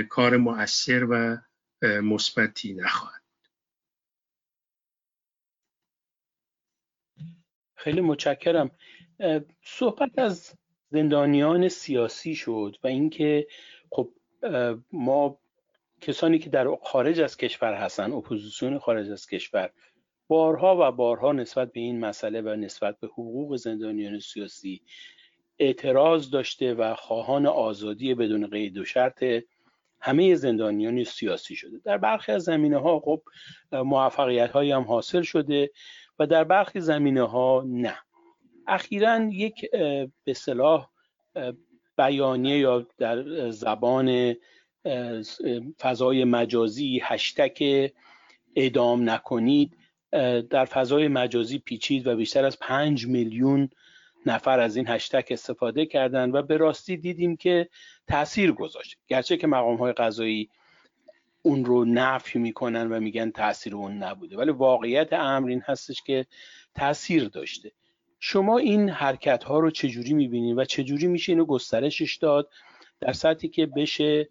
کار 0.09 0.37
مؤثر 0.37 1.07
و 1.11 1.39
مثبتی 1.83 2.75
نخواهد 2.75 3.23
خیلی 7.75 8.01
متشکرم. 8.01 8.71
صحبت 9.63 10.19
از 10.19 10.55
زندانیان 10.91 11.69
سیاسی 11.69 12.35
شد 12.35 12.77
و 12.85 12.87
اینکه 12.87 13.47
خب 13.91 14.11
ما 14.93 15.39
کسانی 16.01 16.39
که 16.39 16.51
در 16.51 16.77
خارج 16.83 17.21
از 17.21 17.37
کشور 17.37 17.75
هستن 17.75 18.13
اپوزیسیون 18.13 18.79
خارج 18.79 19.11
از 19.11 19.27
کشور 19.27 19.71
بارها 20.29 20.77
و 20.81 20.93
بارها 20.93 21.33
نسبت 21.33 21.73
به 21.73 21.81
این 21.81 22.01
مسئله 22.01 22.41
و 22.41 22.49
نسبت 22.49 23.01
به 23.01 23.07
حقوق 23.07 23.57
زندانیان 23.57 24.19
سیاسی 24.19 24.83
اعتراض 25.59 26.31
داشته 26.31 26.75
و 26.75 26.95
خواهان 26.95 27.47
آزادی 27.47 28.15
بدون 28.15 28.47
قید 28.47 28.79
و 28.79 28.85
شرط 28.85 29.25
همه 30.01 30.35
زندانیان 30.35 31.05
سیاسی 31.05 31.57
شده. 31.57 31.81
در 31.85 31.99
برخی 31.99 32.33
از 32.33 32.43
زمینه 32.43 32.79
ها 32.79 33.01
خب 33.01 33.23
موفقیت 33.73 34.51
هایی 34.51 34.73
هم 34.73 34.83
حاصل 34.83 35.23
شده 35.23 35.71
و 36.19 36.27
در 36.27 36.45
برخی 36.45 36.81
زمینه 36.81 37.23
ها 37.23 37.65
نه. 37.67 37.97
اخیرا 38.69 39.29
یک 39.33 39.71
به 40.25 40.33
صلاح 40.35 40.89
بیانیه 41.97 42.59
یا 42.59 42.87
در 42.99 43.51
زبان 43.51 44.37
فضای 45.81 46.25
مجازی 46.25 47.01
هشتک 47.03 47.63
اعدام 48.57 49.11
نکنید. 49.11 49.77
در 50.51 50.65
فضای 50.65 51.09
مجازی 51.09 51.59
پیچید 51.59 52.07
و 52.07 52.17
بیشتر 52.17 52.45
از 52.45 52.59
پنج 52.59 53.07
میلیون 53.07 53.69
نفر 54.27 54.61
از 54.61 54.77
این 54.77 54.89
هشتک 54.89 55.29
استفاده 55.31 55.87
کردند 55.87 56.35
و 56.35 56.43
به 56.43 56.57
راستی 56.57 56.97
دیدیم 56.97 57.37
که 57.37 57.69
تاثیر 58.09 58.53
گذاشت. 58.53 58.97
گرچه 59.09 59.37
که 59.37 59.47
مقام 59.47 59.77
های 59.77 59.93
قضایی 59.93 60.51
اون 61.43 61.65
رو 61.65 61.85
نفی 61.85 62.39
می‌کنن 62.39 62.93
و 62.93 63.01
میگن 63.01 63.31
تاثیر 63.31 63.75
اون 63.77 63.93
نبوده 63.93 64.37
ولی 64.37 64.51
واقعیت 64.51 65.13
امر 65.13 65.49
این 65.49 65.63
هستش 65.67 66.03
که 66.03 66.27
تاثیر 66.75 67.29
داشته. 67.29 67.73
شما 68.27 68.59
این 68.59 68.89
حرکت 68.89 69.45
ها 69.45 69.59
رو 69.59 69.71
چجوری 69.71 70.15
می‌بینید 70.15 70.59
و 70.59 70.65
چجوری 70.65 71.07
میشه 71.07 71.33
اینو 71.33 71.45
گسترشش 71.45 72.17
داد 72.17 72.51
در 73.01 73.13
سطحی 73.13 73.49
که 73.49 73.67
بشه 73.67 74.29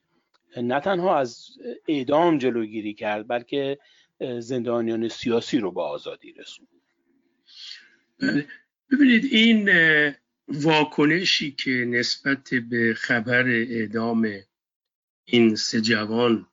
نه 0.57 0.79
تنها 0.79 1.17
از 1.19 1.47
اعدام 1.87 2.37
جلوگیری 2.37 2.93
کرد 2.93 3.27
بلکه 3.27 3.79
زندانیان 4.39 5.07
سیاسی 5.07 5.59
رو 5.59 5.71
به 5.71 5.81
آزادی 5.81 6.33
رسوند. 6.33 6.69
ببینید 8.91 9.25
این 9.31 9.69
واکنشی 10.47 11.51
که 11.51 11.71
نسبت 11.71 12.49
به 12.69 12.93
خبر 12.97 13.47
اعدام 13.47 14.27
این 15.25 15.55
سه 15.55 15.81
جوان 15.81 16.47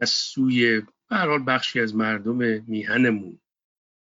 از 0.00 0.10
سوی 0.10 0.82
حال 1.10 1.44
بخشی 1.46 1.80
از 1.80 1.94
مردم 1.94 2.64
میهنمون 2.66 3.41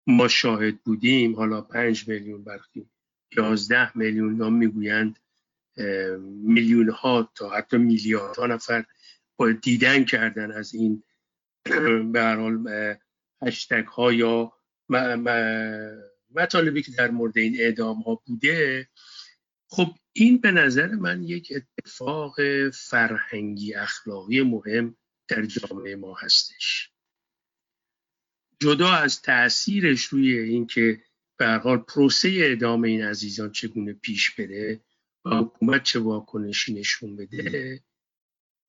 ما 0.07 0.27
شاهد 0.27 0.83
بودیم 0.83 1.35
حالا 1.35 1.61
پنج 1.61 2.07
میلیون 2.07 2.43
برخی 2.43 2.89
یازده 3.37 3.97
میلیون 3.97 4.37
یا 4.37 4.49
می‌گویند. 4.49 5.19
میلیون 6.19 6.89
ها 6.89 7.31
تا 7.35 7.49
حتی 7.49 7.77
میلیاردها 7.77 8.47
نفر 8.47 8.85
با 9.37 9.51
دیدن 9.51 10.03
کردن 10.05 10.51
از 10.51 10.73
این 10.73 11.03
به 12.11 12.23
حال 12.23 12.67
هشتگ 13.41 13.85
ها 13.85 14.13
یا 14.13 14.53
مطالبی 16.35 16.81
که 16.81 16.91
در 16.91 17.11
مورد 17.11 17.37
این 17.37 17.55
اعدام 17.59 18.01
ها 18.01 18.21
بوده. 18.25 18.89
خب 19.67 19.87
این 20.13 20.37
به 20.37 20.51
نظر 20.51 20.87
من 20.87 21.23
یک 21.23 21.53
اتفاق 21.55 22.35
فرهنگی 22.69 23.73
اخلاقی 23.73 24.41
مهم 24.41 24.97
در 25.27 25.45
جامعه 25.45 25.95
ما 25.95 26.15
هستش. 26.19 26.92
جدا 28.63 28.91
از 28.91 29.21
تاثیرش 29.21 30.03
روی 30.03 30.39
اینکه 30.39 31.01
به 31.37 31.47
حال 31.47 31.77
پروسه 31.77 32.29
اعدام 32.29 32.83
این 32.83 33.03
عزیزان 33.03 33.51
چگونه 33.51 33.93
پیش 33.93 34.31
بره 34.31 34.81
و 35.25 35.29
حکومت 35.29 35.83
چه 35.83 35.99
واکنشی 35.99 36.73
نشون 36.73 37.15
بده 37.15 37.83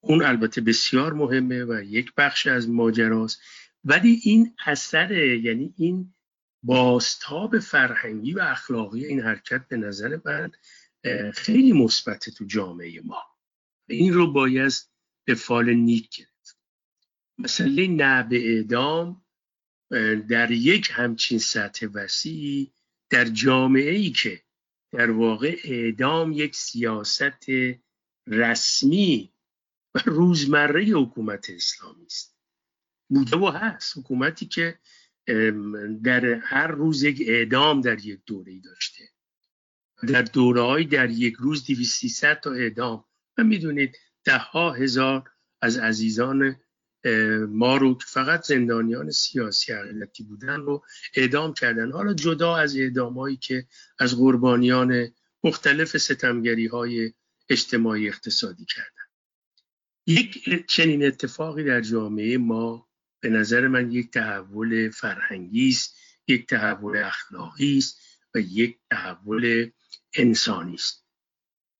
اون 0.00 0.24
البته 0.24 0.60
بسیار 0.60 1.12
مهمه 1.12 1.64
و 1.64 1.82
یک 1.82 2.14
بخش 2.16 2.46
از 2.46 2.68
ماجراست. 2.68 3.40
ولی 3.84 4.20
این 4.24 4.54
اثر 4.66 5.12
یعنی 5.12 5.74
این 5.76 6.14
باستاب 6.62 7.58
فرهنگی 7.58 8.32
و 8.32 8.40
اخلاقی 8.40 9.04
این 9.04 9.20
حرکت 9.20 9.68
به 9.68 9.76
نظر 9.76 10.18
من 10.24 10.52
خیلی 11.32 11.72
مثبت 11.72 12.30
تو 12.30 12.44
جامعه 12.44 13.00
ما. 13.04 13.22
این 13.88 14.12
رو 14.12 14.32
باید 14.32 14.72
به 15.24 15.34
فال 15.34 15.74
نیک 15.74 16.16
گرفت. 16.16 16.58
مسئله 17.38 17.86
نعب 17.86 18.28
اعدام 18.32 19.23
در 20.28 20.50
یک 20.50 20.88
همچین 20.92 21.38
سطح 21.38 21.86
وسیعی 21.94 22.72
در 23.10 23.24
جامعه 23.24 23.90
ای 23.90 24.10
که 24.10 24.42
در 24.92 25.10
واقع 25.10 25.56
اعدام 25.64 26.32
یک 26.32 26.56
سیاست 26.56 27.46
رسمی 28.26 29.32
و 29.94 30.00
روزمره 30.04 30.84
حکومت 30.84 31.50
اسلامی 31.50 32.06
است. 32.06 32.36
بوده 33.08 33.36
و 33.36 33.46
هست. 33.46 33.98
حکومتی 33.98 34.46
که 34.46 34.78
در 36.02 36.24
هر 36.24 36.66
روز 36.66 37.02
یک 37.02 37.22
اعدام 37.26 37.80
در 37.80 38.04
یک 38.04 38.20
دوره 38.26 38.52
ای 38.52 38.60
داشته. 38.60 39.04
در 40.08 40.22
دوره 40.22 40.62
های 40.62 40.84
در 40.84 41.10
یک 41.10 41.34
روز 41.34 41.64
200 41.66 42.34
تا 42.34 42.52
اعدام. 42.52 43.04
و 43.38 43.44
می‌دونید 43.44 43.96
ده 44.24 44.38
ها 44.38 44.72
هزار 44.72 45.30
از 45.60 45.76
عزیزان 45.76 46.60
ما 47.48 47.76
رو 47.76 47.94
که 47.94 48.06
فقط 48.06 48.44
زندانیان 48.44 49.10
سیاسی 49.10 49.72
اقلیتی 49.72 50.22
بودن 50.22 50.60
رو 50.60 50.84
اعدام 51.14 51.54
کردن. 51.54 51.92
حالا 51.92 52.14
جدا 52.14 52.56
از 52.56 52.76
اعدام 52.76 53.36
که 53.36 53.66
از 53.98 54.16
قربانیان 54.16 55.14
مختلف 55.44 55.96
ستمگری 55.96 56.66
های 56.66 57.12
اجتماعی 57.48 58.08
اقتصادی 58.08 58.64
کردن. 58.64 58.88
یک 60.06 60.66
چنین 60.68 61.06
اتفاقی 61.06 61.64
در 61.64 61.80
جامعه 61.80 62.38
ما 62.38 62.88
به 63.20 63.28
نظر 63.28 63.68
من 63.68 63.92
یک 63.92 64.10
تحول 64.10 64.90
فرهنگی 64.90 65.68
است 65.68 65.96
یک 66.28 66.46
تحول 66.46 66.96
اخلاقی 66.96 67.78
است 67.78 68.00
و 68.34 68.40
یک 68.40 68.78
تحول 68.90 69.70
انسانی 70.14 70.74
است. 70.74 71.04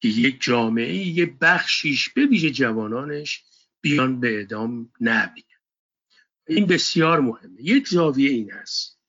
که 0.00 0.08
یک 0.08 0.42
جامعه 0.42 0.94
یه 0.94 1.26
بخشیش 1.26 2.08
به 2.08 2.26
ویژه 2.26 2.50
جوانانش 2.50 3.44
بیان 3.84 4.20
به 4.20 4.36
اعدام 4.36 4.92
نبینه 5.00 5.46
این 6.46 6.66
بسیار 6.66 7.20
مهمه. 7.20 7.62
یک 7.62 7.88
زاویه 7.88 8.30
این 8.30 8.50
هست. 8.50 9.00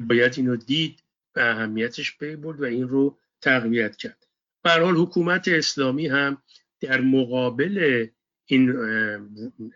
باید 0.00 0.34
اینو 0.36 0.56
دید 0.56 1.02
و 1.36 1.40
اهمیتش 1.40 2.18
پی 2.18 2.36
برد 2.36 2.60
و 2.60 2.64
این 2.64 2.88
رو 2.88 3.18
تقویت 3.40 3.96
کرد. 3.96 4.26
به 4.62 4.70
حال 4.70 4.96
حکومت 4.96 5.48
اسلامی 5.48 6.06
هم 6.06 6.42
در 6.80 7.00
مقابل 7.00 8.06
این 8.46 8.72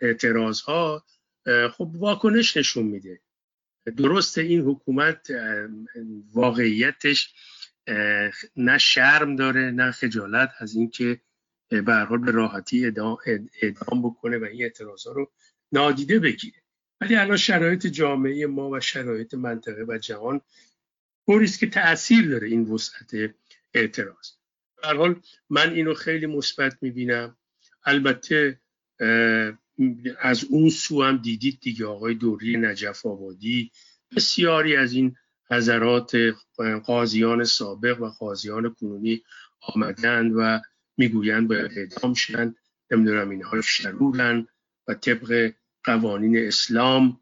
اعتراض 0.01 0.61
ها 0.61 1.05
خب 1.73 1.91
واکنش 1.95 2.57
نشون 2.57 2.85
میده. 2.85 3.21
درسته 3.97 4.43
این 4.43 4.61
حکومت 4.61 5.31
واقعیتش 6.33 7.35
نه 8.57 8.79
شرم 8.79 9.37
داره 9.37 9.71
نه 9.71 9.91
خجالت 9.91 10.53
از 10.59 10.75
اینکه 10.75 11.21
به 11.81 12.07
به 12.25 12.33
راحتی 12.33 12.87
ادام, 12.87 13.17
ادام 13.63 14.03
بکنه 14.03 14.39
و 14.39 14.45
این 14.45 14.63
اعتراض 14.63 15.07
ها 15.07 15.13
رو 15.13 15.33
نادیده 15.73 16.19
بگیره. 16.19 16.63
ولی 17.01 17.17
الان 17.17 17.37
شرایط 17.37 17.87
جامعه 17.87 18.47
ما 18.47 18.71
و 18.71 18.81
شرایط 18.81 19.35
منطقه 19.35 19.85
و 19.89 19.99
جهان 19.99 20.41
است 21.29 21.59
که 21.59 21.67
تاثیر 21.67 22.29
داره 22.29 22.49
این 22.49 22.65
وسعت 22.65 23.35
اعتراض. 23.75 24.31
به 24.83 24.89
حال 24.89 25.21
من 25.51 25.73
اینو 25.73 25.95
خیلی 25.95 26.27
مثبت 26.27 26.77
می‌بینم. 26.81 27.37
البته 27.85 28.61
از 30.21 30.45
اون 30.45 30.71
سو 30.71 31.03
هم 31.03 31.17
دیدید 31.17 31.61
دیگه 31.61 31.87
آقای 31.87 32.15
دوری 32.15 32.57
نجف 32.57 33.07
آبادی 33.07 33.71
بسیاری 34.17 34.77
از 34.77 34.93
این 34.93 35.17
حضرات 35.51 36.17
قاضیان 36.85 37.45
سابق 37.45 38.01
و 38.01 38.09
قاضیان 38.09 38.75
کنونی 38.81 39.23
آمدند 39.61 40.33
و 40.37 40.61
می‌گویند 40.97 41.49
باید 41.49 41.71
اعدام 41.77 42.15
شدن 42.15 42.55
نمی‌دونم 42.91 43.31
اینها 43.31 43.61
شرورن 43.61 44.47
و 44.89 44.95
طبق 44.95 45.53
قوانین 45.85 46.39
اسلام 46.39 47.21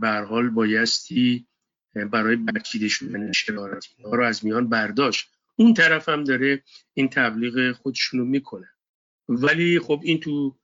برحال 0.00 0.48
بایستی 0.48 1.46
برای 1.94 2.36
برچیده 2.36 2.88
شدن 2.88 3.32
شرارت 3.32 3.86
اینها 3.96 4.14
رو 4.14 4.24
از 4.24 4.44
میان 4.44 4.68
برداشت. 4.68 5.28
اون 5.56 5.74
طرف 5.74 6.08
هم 6.08 6.24
داره 6.24 6.62
این 6.94 7.08
تبلیغ 7.08 7.72
خودشونو 7.72 8.24
می‌کنه. 8.24 8.68
ولی 9.28 9.78
خب 9.78 10.00
این 10.04 10.20
تو 10.20 10.56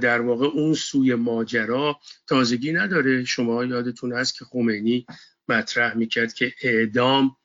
در 0.00 0.20
واقع 0.20 0.46
اون 0.46 0.74
سوی 0.74 1.14
ماجرا 1.14 1.98
تازگی 2.26 2.72
نداره. 2.72 3.24
شما 3.24 3.64
یادتون 3.64 4.12
هست 4.12 4.38
که 4.38 4.44
خمینی 4.44 5.06
مطرح 5.48 5.96
می‌کرد 5.96 6.32
که 6.32 6.54
اعدام 6.62 7.36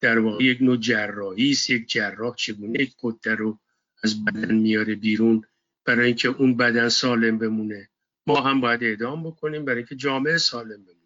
در 0.00 0.18
واقع 0.18 0.44
یک 0.44 0.62
نوع 0.62 0.76
جراحی 0.76 1.50
است 1.50 1.70
یک 1.70 1.88
جراح 1.88 2.34
چگونه 2.36 2.82
یک 2.82 2.94
کته 2.98 3.34
رو 3.34 3.58
از 4.04 4.24
بدن 4.24 4.54
میاره 4.54 4.94
بیرون 4.94 5.42
برای 5.84 6.06
اینکه 6.06 6.28
اون 6.28 6.56
بدن 6.56 6.88
سالم 6.88 7.38
بمونه. 7.38 7.88
ما 8.26 8.40
هم 8.40 8.60
باید 8.60 8.84
اعدام 8.84 9.24
بکنیم 9.24 9.64
برای 9.64 9.78
اینکه 9.78 9.96
جامعه 9.96 10.38
سالم 10.38 10.84
بمونه. 10.84 10.98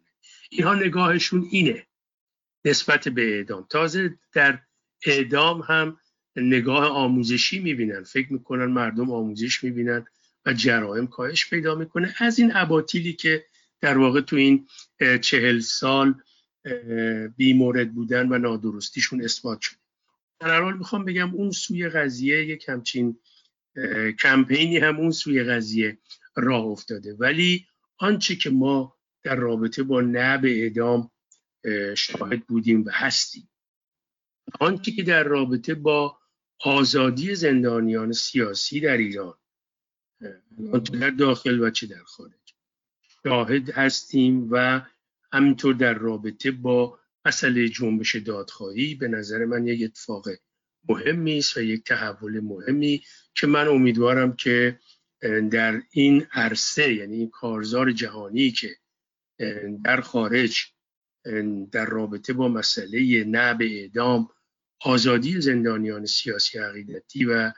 اینها 0.49 0.75
نگاهشون 0.75 1.47
اینه 1.51 1.87
نسبت 2.65 3.07
به 3.07 3.35
اعدام. 3.35 3.67
تازه 3.69 4.17
در 4.33 4.59
اعدام 5.05 5.61
هم 5.61 5.97
نگاه 6.35 6.85
آموزشی 6.85 7.59
می‌بینن. 7.59 8.03
فکر 8.03 8.33
می‌کنن 8.33 8.65
مردم 8.65 9.11
آموزش 9.11 9.63
می‌بینن 9.63 10.05
و 10.45 10.53
جرائم 10.53 11.07
کاهش 11.07 11.49
پیدا 11.49 11.75
می‌کنه. 11.75 12.15
از 12.19 12.39
این 12.39 12.51
اباطیلی 12.55 13.13
که 13.13 13.45
در 13.81 13.97
واقع 13.97 14.21
تو 14.21 14.35
این 14.35 14.67
چهل 15.21 15.59
سال 15.59 16.15
بیمورد 17.37 17.93
بودن 17.93 18.29
و 18.29 18.37
نادرستیشون 18.37 19.23
اثبات 19.23 19.61
شد. 19.61 19.75
در 20.39 20.61
حال 20.61 20.77
می‌خوام 20.77 21.05
بگم 21.05 21.35
اون 21.35 21.51
سوی 21.51 21.89
قضیه 21.89 22.45
یک 22.45 22.69
همچین 22.69 23.19
کمپینی 24.19 24.77
هم 24.77 24.97
اون 24.97 25.11
سوی 25.11 25.43
قضیه 25.43 25.97
راه 26.35 26.65
افتاده. 26.65 27.13
ولی 27.13 27.67
آنچه 27.97 28.35
که 28.35 28.49
ما 28.49 28.95
در 29.23 29.35
رابطه 29.35 29.83
با 29.83 30.01
نب 30.01 30.45
اعدام 30.45 31.11
شاهد 31.97 32.47
بودیم 32.47 32.85
و 32.85 32.89
هستیم. 32.89 33.49
آنچه 34.59 34.91
که 34.91 35.03
در 35.03 35.23
رابطه 35.23 35.73
با 35.73 36.17
آزادی 36.59 37.35
زندانیان 37.35 38.11
سیاسی 38.11 38.79
در 38.79 38.97
ایران 38.97 39.33
چه 40.83 40.97
در 40.97 41.09
داخل 41.09 41.59
و 41.59 41.69
چه 41.69 41.87
در 41.87 42.03
خارج 42.03 42.53
شاهد 43.23 43.69
هستیم 43.69 44.47
و 44.51 44.81
همینطور 45.33 45.73
در 45.73 45.93
رابطه 45.93 46.51
با 46.51 46.99
مسئله 47.25 47.69
جنبش 47.69 48.15
دادخواهی 48.15 48.95
به 48.95 49.07
نظر 49.07 49.45
من 49.45 49.67
یک 49.67 49.83
اتفاق 49.83 50.27
مهمی 50.89 51.37
است 51.37 51.57
و 51.57 51.61
یک 51.61 51.83
تحول 51.83 52.39
مهمی 52.39 53.03
که 53.35 53.47
من 53.47 53.67
امیدوارم 53.67 54.35
که 54.35 54.79
در 55.51 55.81
این 55.91 56.27
عرصه 56.31 56.93
یعنی 56.93 57.17
این 57.17 57.29
کارزار 57.29 57.91
جهانی 57.91 58.51
که 58.51 58.75
در 59.83 60.01
خارج 60.01 60.57
در 61.71 61.85
رابطه 61.85 62.33
با 62.33 62.47
مسئله 62.47 63.23
نب 63.23 63.61
اعدام 63.61 64.29
آزادی 64.81 65.41
زندانیان 65.41 66.05
سیاسی 66.05 66.59
عقیدتی 66.59 67.25
و 67.25 67.51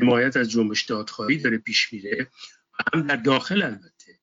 حمایت 0.00 0.36
از 0.36 0.50
جنبش 0.50 0.82
دادخواهی 0.82 1.38
داره 1.38 1.58
پیش 1.58 1.92
میره 1.92 2.30
هم 2.94 3.06
در 3.06 3.16
داخل 3.16 3.62
البته 3.62 4.20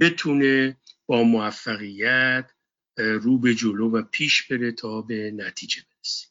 بتونه 0.00 0.76
با 1.10 1.22
موفقیت 1.22 2.50
رو 2.96 3.38
به 3.38 3.54
جلو 3.54 3.90
و 3.90 4.02
پیش 4.02 4.52
بره 4.52 4.72
تا 4.72 5.02
به 5.02 5.30
نتیجه 5.30 5.82
برسه 5.82 6.28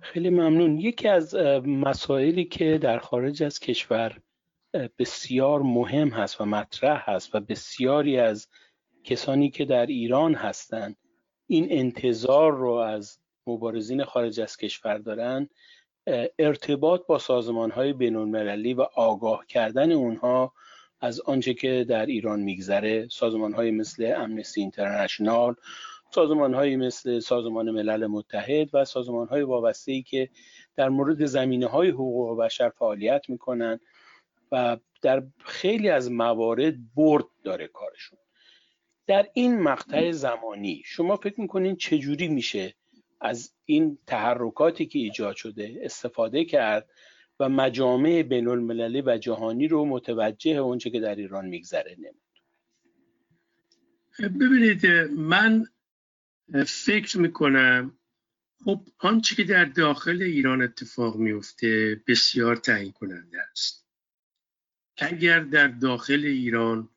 خیلی 0.00 0.30
ممنون. 0.30 0.78
یکی 0.78 1.08
از 1.08 1.34
مسائلی 1.64 2.44
که 2.44 2.78
در 2.78 2.98
خارج 2.98 3.42
از 3.42 3.60
کشور 3.60 4.20
بسیار 4.98 5.62
مهم 5.62 6.08
هست 6.08 6.40
و 6.40 6.44
مطرح 6.44 7.10
هست 7.10 7.34
و 7.34 7.40
بسیاری 7.40 8.18
از 8.18 8.48
کسانی 9.04 9.50
که 9.50 9.64
در 9.64 9.86
ایران 9.86 10.34
هستند 10.34 10.96
این 11.46 11.66
انتظار 11.70 12.52
رو 12.52 12.72
از 12.72 13.18
مبارزین 13.46 14.04
خارج 14.04 14.40
از 14.40 14.56
کشور 14.56 14.98
دارن 14.98 15.48
ارتباط 16.38 17.06
با 17.06 17.18
سازمان 17.18 17.70
های 17.70 17.92
بین 17.92 18.16
المللی 18.16 18.74
و 18.74 18.80
آگاه 18.80 19.46
کردن 19.46 19.92
اونها 19.92 20.52
از 21.00 21.20
آنچه 21.20 21.54
که 21.54 21.86
در 21.88 22.06
ایران 22.06 22.40
میگذره 22.40 23.08
سازمان 23.08 23.52
های 23.52 23.70
مثل 23.70 24.14
امنستی 24.16 24.60
اینترنشنال 24.60 25.54
سازمان 26.10 26.54
های 26.54 26.76
مثل 26.76 27.20
سازمان 27.20 27.70
ملل 27.70 28.06
متحد 28.06 28.74
و 28.74 28.84
سازمان 28.84 29.28
های 29.28 29.42
وابسته 29.42 29.92
ای 29.92 30.02
که 30.02 30.28
در 30.76 30.88
مورد 30.88 31.24
زمینه 31.24 31.66
های 31.66 31.88
حقوق 31.88 32.38
بشر 32.38 32.68
فعالیت 32.68 33.28
می‌کنن 33.28 33.80
و 34.52 34.76
در 35.02 35.22
خیلی 35.44 35.88
از 35.88 36.10
موارد 36.10 36.74
برد 36.94 37.24
داره 37.44 37.66
کارشون. 37.66 38.18
در 39.06 39.28
این 39.34 39.60
مقطع 39.60 40.10
زمانی 40.10 40.82
شما 40.84 41.16
فکر 41.16 41.40
می‌کنین 41.40 41.76
چجوری 41.76 42.28
میشه 42.28 42.74
از 43.20 43.52
این 43.64 43.98
تحرکاتی 44.06 44.86
که 44.86 44.98
ایجاد 44.98 45.36
شده 45.36 45.80
استفاده 45.82 46.44
کرد 46.44 46.90
و 47.40 47.48
مجامع 47.48 48.22
بین 48.22 48.48
المللی 48.48 49.02
و 49.06 49.18
جهانی 49.18 49.68
رو 49.68 49.84
متوجه 49.84 50.50
اونچه 50.50 50.90
که 50.90 51.00
در 51.00 51.14
ایران 51.14 51.46
میگذره 51.46 51.96
نمود 51.98 52.26
ببینید 54.40 54.86
من 55.10 55.66
فکر 56.66 57.18
می‌کنم 57.18 57.98
خب 58.64 58.80
آنچه 58.98 59.34
که 59.34 59.44
در 59.44 59.64
داخل 59.64 60.22
ایران 60.22 60.62
اتفاق 60.62 61.16
میفته 61.16 62.02
بسیار 62.06 62.56
تعیین 62.56 62.92
کننده 62.92 63.42
است. 63.50 63.86
اگر 64.96 65.40
در 65.40 65.68
داخل 65.68 66.24
ایران 66.24 66.88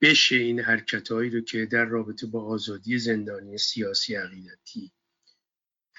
بشه 0.00 0.36
این 0.36 0.60
حرکتهایی 0.60 1.30
رو 1.30 1.40
که 1.40 1.66
در 1.66 1.84
رابطه 1.84 2.26
با 2.26 2.44
آزادی 2.44 2.98
زندانی 2.98 3.58
سیاسی 3.58 4.14
عقیدتی 4.14 4.92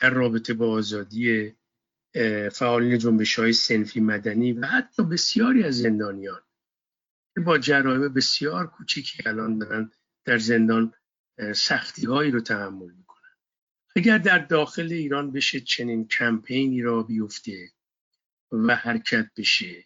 در 0.02 0.10
رابطه 0.10 0.54
با 0.54 0.72
آزادی 0.72 1.54
فعالین 2.52 2.98
جنبش 2.98 3.40
های 3.40 3.54
سنفی 3.54 4.00
مدنی 4.00 4.54
و 4.54 4.66
حتی 4.66 5.04
بسیاری 5.04 5.64
از 5.64 5.78
زندانیان 5.78 6.42
که 7.36 7.42
با 7.42 7.58
جرایم 7.58 8.14
بسیار 8.14 8.68
کوچیکی 8.68 9.24
الان 9.26 9.58
دارن 9.58 9.92
در 10.26 10.38
زندان 10.38 10.94
سختی 11.56 12.06
هایی 12.06 12.32
رو 12.32 12.40
تحمل 12.40 12.92
می‌کنن. 12.92 13.36
اگر 13.96 14.18
در 14.18 14.40
داخل 14.40 14.94
ایران 14.94 15.32
بشه 15.32 15.60
چنین 15.60 16.08
کمپینی 16.08 16.82
را 16.82 17.04
بیفته 17.04 17.72
و 18.52 18.76
حرکت 18.76 19.32
بشه 19.38 19.86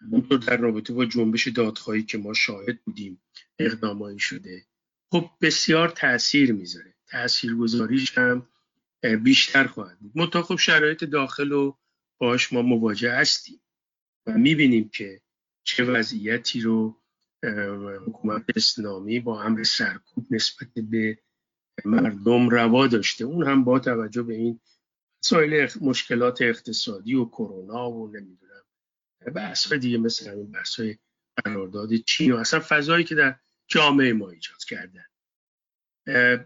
همونطور 0.00 0.38
در 0.38 0.56
رابطه 0.56 0.92
با 0.92 1.04
جنبش 1.04 1.48
دادخواهی 1.48 2.02
که 2.02 2.18
ما 2.18 2.34
شاهد 2.34 2.82
بودیم 2.84 3.22
اقدامایی 3.58 4.18
شده 4.18 4.66
خب 5.10 5.30
بسیار 5.40 5.88
تاثیر 5.88 6.52
می‌ذاره. 6.52 6.94
تأثیر 7.06 7.54
گذاریش 7.54 8.18
هم 8.18 8.46
بیشتر 9.02 9.66
خواهد 9.66 9.98
بود. 9.98 10.12
منتها 10.14 10.42
خب 10.42 10.56
شرایط 10.56 11.04
داخل 11.04 11.52
و 11.52 11.76
باش 12.18 12.52
ما 12.52 12.62
مواجه 12.62 13.12
هستیم 13.12 13.60
و 14.26 14.32
می‌بینیم 14.38 14.88
که 14.88 15.20
چه 15.64 15.84
وضعیتی 15.84 16.60
رو 16.60 17.00
حکومت 18.06 18.44
اسلامی 18.56 19.20
با 19.20 19.42
امر 19.42 19.62
سرکوب 19.62 20.26
نسبت 20.30 20.68
به 20.74 21.18
مردم 21.84 22.48
روا 22.48 22.86
داشته. 22.86 23.24
اون 23.24 23.46
هم 23.46 23.64
با 23.64 23.78
توجه 23.78 24.22
به 24.22 24.34
این 24.34 24.60
مسائل 25.24 25.68
مشکلات 25.80 26.42
اقتصادی 26.42 27.14
و 27.14 27.24
کرونا 27.24 27.90
و 27.90 28.08
نمی‌دونم 28.08 28.64
بحث 29.34 29.66
های 29.66 29.78
دیگه 29.78 29.98
مثل 29.98 30.30
همین 30.30 30.50
بحث 30.50 30.80
های 30.80 30.98
قرارداد 31.44 31.96
چین 31.96 32.32
و 32.32 32.36
اصلا 32.36 32.60
فضایی 32.60 33.04
که 33.04 33.14
در 33.14 33.38
جامعه 33.68 34.12
ما 34.12 34.30
ایجاد 34.30 34.64
کردن 34.68 35.04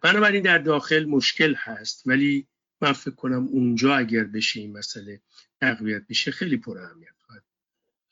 بنابراین 0.02 0.42
در 0.42 0.58
داخل 0.58 1.04
مشکل 1.04 1.54
هست 1.54 2.02
ولی 2.06 2.46
من 2.80 2.92
فکر 2.92 3.14
کنم 3.14 3.46
اونجا 3.46 3.96
اگر 3.96 4.24
بشه 4.24 4.60
این 4.60 4.78
مسئله 4.78 5.20
تقویت 5.60 6.06
بشه 6.08 6.30
خیلی 6.30 6.56
پر 6.56 6.78
اهمیت 6.78 7.14
خواهد 7.26 7.44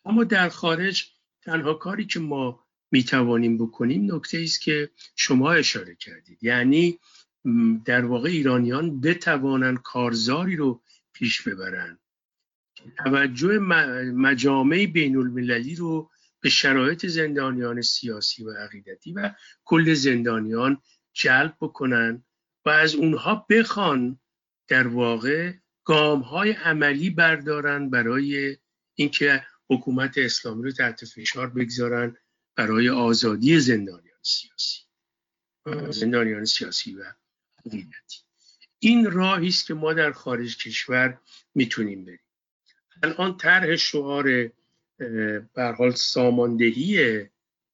اما 0.05 0.25
در 0.25 0.49
خارج 0.49 1.13
تنها 1.43 1.75
کاری 1.75 2.07
که 2.07 2.21
ما 2.21 2.65
می‌توانیم 2.91 3.59
بکنیم 3.59 4.15
نکته 4.15 4.39
است 4.39 4.61
که 4.61 4.91
شما 5.17 5.53
اشاره 5.53 5.95
کردید. 5.95 6.45
یعنی 6.45 6.99
در 7.85 8.05
واقع 8.05 8.29
ایرانیان 8.29 9.01
بتوانند 9.01 9.83
کارزاری 9.83 10.57
رو 10.57 10.83
پیش 11.13 11.49
ببرند. 11.49 11.99
توجه 13.05 13.59
مجامع 14.15 14.87
بین 14.87 15.17
المللی 15.17 15.75
رو 15.75 16.11
به 16.41 16.49
شرایط 16.49 17.07
زندانیان 17.07 17.83
سیاسی 17.83 18.45
و 18.45 18.51
عقیدتی 18.51 19.13
و 19.13 19.35
کل 19.65 19.95
زندانیان 19.95 20.83
جلب 21.13 21.57
بکنن 21.61 22.25
و 22.65 22.71
از 22.71 22.95
اونها 22.95 23.47
بخوان 23.51 24.21
در 24.69 24.87
واقع 24.87 25.53
گام 25.85 26.21
های 26.21 26.53
عملی 26.53 27.11
بردارن 27.11 27.91
برای 27.91 28.57
اینکه 28.95 29.47
حکومت 29.71 30.19
اسلامی 30.19 30.63
رو 30.63 30.73
تحت 30.73 31.05
فشار 31.05 31.51
بگذارن 31.51 32.17
برای 32.57 32.89
آزادی 32.89 33.61
زندانیان 33.61 34.19
سیاسی. 34.23 34.81
زندانیان 35.91 36.45
سیاسی 36.45 36.95
و 36.95 37.03
عقیدتی 37.67 38.19
این 38.79 39.11
راهی 39.11 39.49
است 39.49 39.67
که 39.67 39.75
ما 39.75 39.93
در 39.93 40.13
خارج 40.13 40.57
کشور 40.57 41.21
می‌تونیم 41.55 42.05
بریم. 42.05 42.19
الان 43.03 43.37
طرح 43.37 43.77
شعار 43.77 44.53
به 45.55 45.75
حال 45.79 45.91
ساماندهی 45.91 47.19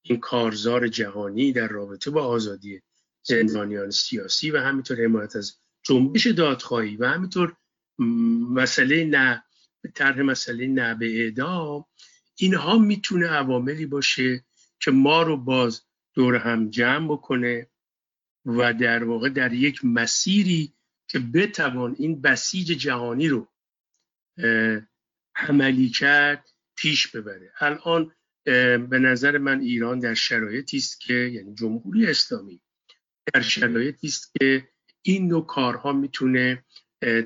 این 0.01 0.19
کارزار 0.19 0.87
جهانی 0.87 1.53
در 1.53 1.67
رابطه 1.67 2.11
با 2.11 2.25
آزادی 2.25 2.81
زندانیان 3.23 3.89
سیاسی 3.89 4.51
و 4.51 4.57
همینطور 4.59 5.03
حمایت 5.03 5.35
از 5.35 5.57
جنبش 5.83 6.27
دادخواهی 6.27 6.95
و 6.95 7.05
همینطور 7.05 7.55
مسئله 8.49 9.05
نه 9.05 9.43
طرح 9.95 10.21
مسئله 10.21 10.67
نه 10.67 10.95
به 10.95 11.23
اعدام 11.23 11.85
اینها 12.35 12.77
می‌تونه 12.77 13.27
عواملی 13.27 13.85
باشه 13.85 14.45
که 14.79 14.91
ما 14.91 15.21
رو 15.21 15.37
باز 15.37 15.81
دور 16.13 16.35
هم 16.35 16.69
جمع 16.69 17.07
بکنه 17.13 17.69
و 18.45 18.73
در 18.73 19.03
واقع 19.03 19.29
در 19.29 19.53
یک 19.53 19.85
مسیری 19.85 20.73
که 21.07 21.19
بتوان 21.19 21.95
این 21.99 22.21
بسیج 22.21 22.67
جهانی 22.67 23.27
رو 23.27 23.51
عملی 25.35 25.89
کرد 25.89 26.49
پیش 26.75 27.07
ببره. 27.07 27.51
الان 27.59 28.11
به 28.89 28.99
نظر 28.99 29.37
من 29.37 29.59
ایران 29.59 29.99
در 29.99 30.13
شرایطی 30.13 30.77
است 30.77 31.01
که 31.01 31.13
یعنی 31.13 31.53
جمهوری 31.53 32.07
اسلامی 32.07 32.61
در 33.33 33.41
شرایطی 33.41 34.07
است 34.07 34.31
که 34.39 34.69
این 35.01 35.27
نوع 35.27 35.45
کارها 35.45 35.93
می‌تونه 35.93 36.63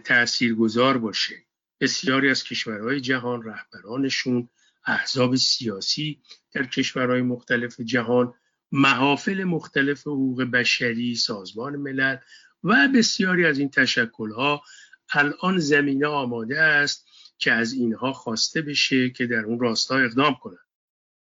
تاثیرگذار 0.03 0.97
باشه. 0.97 1.35
بسیاری 1.79 2.29
از 2.29 2.43
کشورهای 2.43 3.01
جهان 3.01 3.43
رهبرانشون 3.43 4.49
احزاب 4.85 5.35
سیاسی 5.35 6.21
در 6.53 6.63
کشورهای 6.63 7.21
مختلف 7.21 7.79
جهان 7.79 8.33
محافل 8.71 9.43
مختلف 9.43 10.01
حقوق 10.01 10.43
بشری 10.43 11.15
سازمان 11.15 11.75
ملل 11.75 12.17
و 12.63 12.87
بسیاری 12.95 13.45
از 13.45 13.59
این 13.59 13.69
تشکلها 13.69 14.63
الان 15.13 15.57
زمینه 15.57 16.07
آماده 16.07 16.61
است 16.61 17.07
که 17.37 17.51
از 17.51 17.73
اینها 17.73 18.13
خواسته 18.13 18.61
بشه 18.61 19.09
که 19.09 19.25
در 19.25 19.39
اون 19.45 19.59
راستا 19.59 19.97
اقدام 19.97 20.35
کنند 20.35 20.57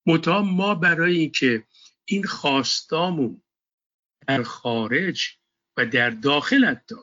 متا 0.05 0.41
ما 0.41 0.75
برای 0.75 1.17
اینکه 1.17 1.63
این 2.05 2.23
خواستامون 2.23 3.42
در 4.27 4.43
خارج 4.43 5.37
و 5.77 5.85
در 5.85 6.09
داخل 6.09 6.65
حتی 6.65 6.95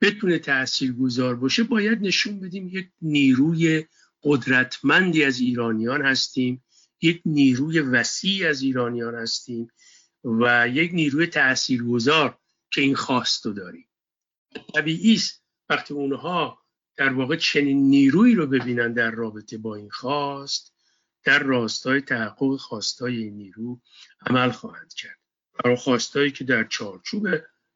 بتونه 0.00 0.38
تأثیر 0.38 0.92
گذار 0.92 1.36
باشه 1.36 1.62
باید 1.62 2.02
نشون 2.02 2.40
بدیم 2.40 2.68
یک 2.68 2.88
نیروی 3.02 3.84
قدرتمندی 4.22 5.24
از 5.24 5.40
ایرانیان 5.40 6.02
هستیم 6.02 6.64
یک 7.02 7.22
نیروی 7.24 7.80
وسیع 7.80 8.48
از 8.48 8.62
ایرانیان 8.62 9.14
هستیم 9.14 9.68
و 10.24 10.68
یک 10.68 10.90
نیروی 10.94 11.26
تاثیرگذار 11.26 12.38
که 12.70 12.80
این 12.80 12.94
خواست 12.94 13.46
رو 13.46 13.52
داریم. 13.52 13.88
طبیعی 14.74 15.14
است 15.14 15.44
وقتی 15.68 15.94
اونها 15.94 16.58
در 16.96 17.12
واقع 17.12 17.36
چنین 17.36 17.90
نیرویی 17.90 18.34
رو 18.34 18.46
ببینن 18.46 18.92
در 18.92 19.10
رابطه 19.10 19.58
با 19.58 19.74
این 19.74 19.90
خواست 19.90 20.74
در 21.24 21.38
راستای 21.38 22.00
تحقق 22.00 22.56
خواستای 22.56 23.16
این 23.16 23.34
نیرو 23.34 23.80
عمل 24.26 24.50
خواهند 24.50 24.94
کرد. 24.94 25.23
برای 25.54 25.76
خواستایی 25.76 26.30
که 26.30 26.44
در 26.44 26.64
چارچوب 26.64 27.28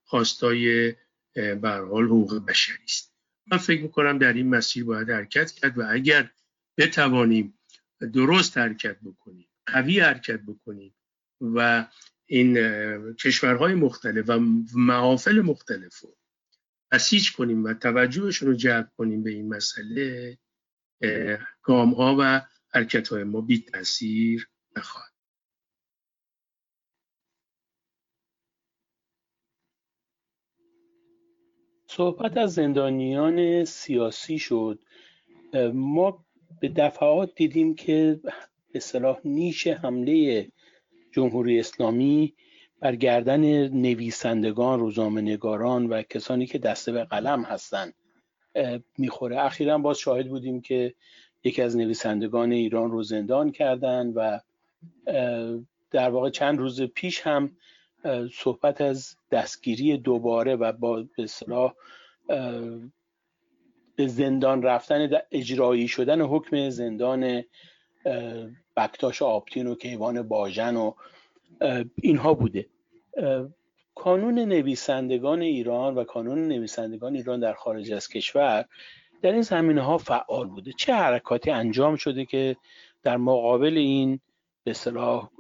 خواستای 0.04 0.94
برحال 1.34 2.04
حقوق 2.04 2.46
بشری 2.46 2.84
است. 2.84 3.14
من 3.50 3.58
فکر 3.58 3.82
می‌کنم 3.82 4.18
در 4.18 4.32
این 4.32 4.48
مسیر 4.48 4.84
باید 4.84 5.10
حرکت 5.10 5.50
کرد 5.50 5.78
و 5.78 5.86
اگر 5.90 6.30
بتوانیم 6.76 7.58
درست 8.12 8.58
حرکت 8.58 8.96
بکنیم 9.04 9.48
قوی 9.66 10.00
حرکت 10.00 10.40
بکنیم 10.40 10.94
و 11.40 11.88
این 12.26 12.54
کشورهای 13.14 13.74
مختلف 13.74 14.24
و 14.28 14.38
محافل 14.74 15.40
مختلف 15.40 15.98
رو 15.98 16.16
بسیج 16.92 17.32
کنیم 17.32 17.64
و 17.64 17.74
توجهشون 17.74 18.48
رو 18.48 18.54
جلب 18.54 18.92
کنیم 18.96 19.22
به 19.22 19.30
این 19.30 19.48
مسئله 19.48 20.38
گام 21.62 21.94
ها 21.94 22.16
و 22.20 22.42
حرکت 22.68 23.08
های 23.08 23.24
ما 23.24 23.40
بی 23.40 23.60
تاثیر 23.60 24.48
نخواهد 24.76 25.17
صحبت 31.98 32.36
از 32.36 32.54
زندانیان 32.54 33.64
سیاسی 33.64 34.38
شد. 34.38 34.78
ما 35.72 36.24
به 36.60 36.68
دفعات 36.68 37.34
دیدیم 37.34 37.74
که 37.74 38.20
به 38.72 38.80
صلاح 38.80 39.20
نیش 39.24 39.66
حمله 39.66 40.48
جمهوری 41.12 41.60
اسلامی 41.60 42.34
بر 42.80 42.96
گردن 42.96 43.68
نویسندگان 43.68 44.80
روزنامه‌نگاران 44.80 45.86
و 45.86 46.02
کسانی 46.02 46.46
که 46.46 46.58
دسته 46.58 46.92
به 46.92 47.04
قلم 47.04 47.42
هستند 47.42 47.94
می‌خوره. 48.98 49.40
اخیرا 49.44 49.78
باز 49.78 49.98
شاهد 49.98 50.28
بودیم 50.28 50.60
که 50.60 50.94
یکی 51.44 51.62
از 51.62 51.76
نویسندگان 51.76 52.52
ایران 52.52 52.90
رو 52.90 53.02
زندان 53.02 53.52
کردن 53.52 54.06
و 54.06 54.38
در 55.90 56.10
واقع 56.10 56.30
چند 56.30 56.58
روز 56.58 56.82
پیش 56.82 57.20
هم 57.20 57.56
صحبت 58.32 58.80
از 58.80 59.16
دستگیری 59.30 59.96
دوباره 59.96 60.56
و 60.56 60.72
با 60.72 61.04
به 61.16 61.26
به 63.96 64.06
زندان 64.06 64.62
رفتن 64.62 65.10
اجرایی 65.32 65.88
شدن 65.88 66.20
حکم 66.20 66.70
زندان 66.70 67.44
بکتاش 68.76 69.22
آبتین 69.22 69.66
و 69.66 69.74
کیوان 69.74 70.22
باژن 70.22 70.76
و 70.76 70.92
اینها 72.02 72.34
بوده. 72.34 72.66
کانون 73.94 74.38
نویسندگان 74.38 75.42
ایران 75.42 75.94
و 75.94 76.04
کانون 76.04 76.48
نویسندگان 76.48 77.14
ایران 77.14 77.40
در 77.40 77.52
خارج 77.52 77.92
از 77.92 78.08
کشور 78.08 78.64
در 79.22 79.32
این 79.32 79.42
زمینه 79.42 79.82
ها 79.82 79.98
فعال 79.98 80.46
بوده. 80.46 80.72
چه 80.72 80.94
حرکاتی 80.94 81.50
انجام 81.50 81.96
شده 81.96 82.24
که 82.24 82.56
در 83.02 83.16
مقابل 83.16 83.76
این 83.76 84.20
به 84.64 84.72
صلاح 84.72 85.30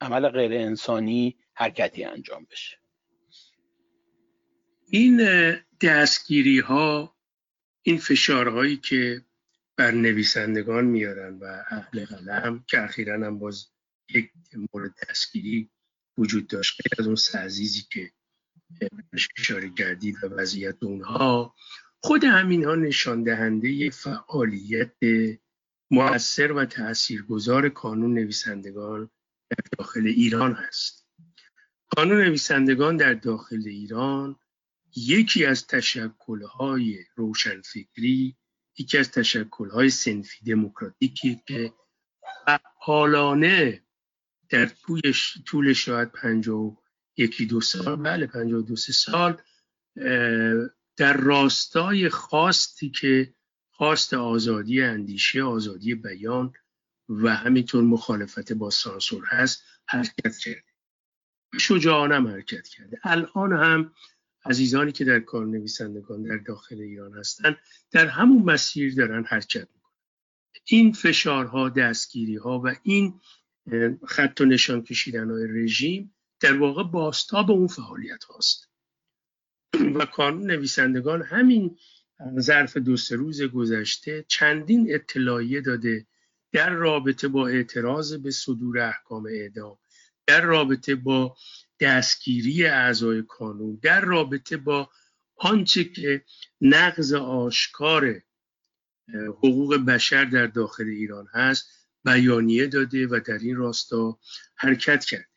عمل 0.00 0.28
غیر 0.28 0.52
انسانی 0.52 1.36
حرکتی 1.58 2.04
انجام 2.04 2.46
بشه. 2.50 2.78
این 4.86 5.20
دستگیری 5.80 6.58
ها 6.58 7.16
این 7.82 7.98
فشارهایی 7.98 8.76
که 8.76 9.24
بر 9.76 9.90
نویسندگان 9.90 10.84
میارن 10.84 11.38
و 11.38 11.44
اهل 11.70 12.04
قلم 12.04 12.64
که 12.68 12.82
اخیرا 12.82 13.26
هم 13.26 13.38
باز 13.38 13.66
یک 14.14 14.30
مورد 14.72 14.94
دستگیری 15.10 15.70
وجود 16.18 16.46
داشت 16.46 16.80
از 16.98 17.06
اون 17.06 17.16
سعزیزی 17.16 17.86
که 17.92 18.12
اشاره 19.38 19.70
کردید 19.70 20.24
و 20.24 20.26
وضعیت 20.26 20.82
اونها 20.82 21.54
خود 22.00 22.24
همین 22.24 22.64
ها 22.64 22.74
نشان 22.74 23.22
دهنده 23.22 23.90
فعالیت 23.90 24.96
مؤثر 25.90 26.52
و 26.52 26.64
تاثیرگذار 26.64 27.68
کانون 27.68 28.14
نویسندگان 28.14 29.10
در 29.50 29.64
داخل 29.78 30.06
ایران 30.06 30.52
هست. 30.52 31.07
کانون 31.96 32.24
نویسندگان 32.24 32.96
در 32.96 33.14
داخل 33.14 33.62
ایران 33.66 34.36
یکی 34.96 35.44
از 35.44 35.66
تشکلهای 35.66 37.04
روشنفکری 37.16 38.36
یکی 38.78 38.98
از 38.98 39.10
تشکلهای 39.10 39.90
سنفی 39.90 40.44
دموکراتیکی 40.44 41.42
که 41.46 41.72
فعالانه 42.46 43.82
در 44.48 44.70
طول 45.46 45.72
شاید 45.72 46.12
پنجاه 46.12 46.82
یکی 47.16 47.46
دو 47.46 47.60
سال 47.60 47.96
بله 47.96 48.26
پنجاه 48.26 48.62
دو 48.62 48.76
سال 48.76 49.42
در 50.96 51.16
راستای 51.16 52.08
خواستی 52.08 52.90
که 52.90 53.34
خواست 53.70 54.14
آزادی 54.14 54.82
اندیشه 54.82 55.42
آزادی 55.42 55.94
بیان 55.94 56.52
و 57.08 57.36
همینطور 57.36 57.84
مخالفت 57.84 58.52
با 58.52 58.70
سانسور 58.70 59.24
هست 59.26 59.62
حرکت 59.86 60.38
کرده 60.38 60.67
شجاعانم 61.60 62.26
حرکت 62.26 62.68
کرده. 62.68 62.98
الان 63.02 63.52
هم 63.52 63.92
عزیزانی 64.44 64.92
که 64.92 65.04
در 65.04 65.20
کار 65.20 65.46
نویسندگان 65.46 66.22
در 66.22 66.36
داخل 66.36 66.80
ایران 66.80 67.18
هستند 67.18 67.56
در 67.90 68.06
همون 68.06 68.42
مسیر 68.42 68.94
دارن 68.94 69.24
حرکت 69.24 69.68
می‌کنن. 69.74 69.92
این 70.64 70.92
فشارها 70.92 71.68
دستگیری 71.68 72.36
ها 72.36 72.60
و 72.64 72.74
این 72.82 73.20
خط 74.06 74.40
و 74.40 74.44
نشان 74.44 74.82
کشیدن 74.82 75.30
های 75.30 75.46
رژیم 75.46 76.14
در 76.40 76.56
واقع 76.56 76.82
باستاب 76.82 77.50
اون 77.50 77.66
فعالیت 77.66 78.24
هاست. 78.24 78.68
و 79.94 80.04
کانون 80.04 80.50
نویسندگان 80.50 81.22
همین 81.22 81.78
ظرف 82.40 82.76
دو 82.76 82.96
سه 82.96 83.16
روز 83.16 83.42
گذشته 83.42 84.24
چندین 84.28 84.94
اطلاعیه 84.94 85.60
داده 85.60 86.06
در 86.52 86.70
رابطه 86.70 87.28
با 87.28 87.48
اعتراض 87.48 88.14
به 88.14 88.30
صدور 88.30 88.78
احکام 88.78 89.26
اعدام. 89.26 89.78
در 90.28 90.40
رابطه 90.40 90.94
با 90.94 91.36
دستگیری 91.80 92.66
اعضای 92.66 93.22
کانون 93.22 93.78
در 93.82 94.00
رابطه 94.00 94.56
با 94.56 94.90
آنچه 95.36 95.84
که 95.84 96.24
نقض 96.60 97.12
آشکار 97.12 98.22
حقوق 99.14 99.76
بشر 99.76 100.24
در 100.24 100.46
داخل 100.46 100.84
ایران 100.84 101.26
هست 101.32 101.68
بیانیه 102.04 102.66
داده 102.66 103.06
و 103.06 103.20
در 103.26 103.38
این 103.38 103.56
راستا 103.56 104.18
حرکت 104.56 105.04
کرده. 105.04 105.28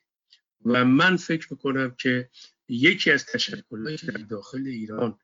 و 0.66 0.86
من 0.86 1.18
فکر 1.18 1.48
می‌کنم 1.52 1.96
که 2.00 2.30
یکی 2.68 3.12
از 3.12 3.26
تشکلهایی 3.26 3.98
که 3.98 4.06
در 4.06 4.24
داخل 4.24 4.68
ایران 4.68 5.20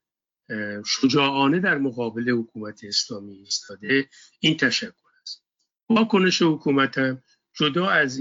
شجاعانه 0.86 1.60
در 1.60 1.78
مقابل 1.78 2.30
حکومت 2.30 2.84
اسلامی 2.84 3.34
ایستاده 3.38 4.10
این 4.40 4.58
تشکل 4.58 4.92
است. 5.22 5.44
واکنش 5.90 6.42
حکومت 6.42 6.98
هم 6.98 7.24
جدا 7.60 7.90
از 7.90 8.20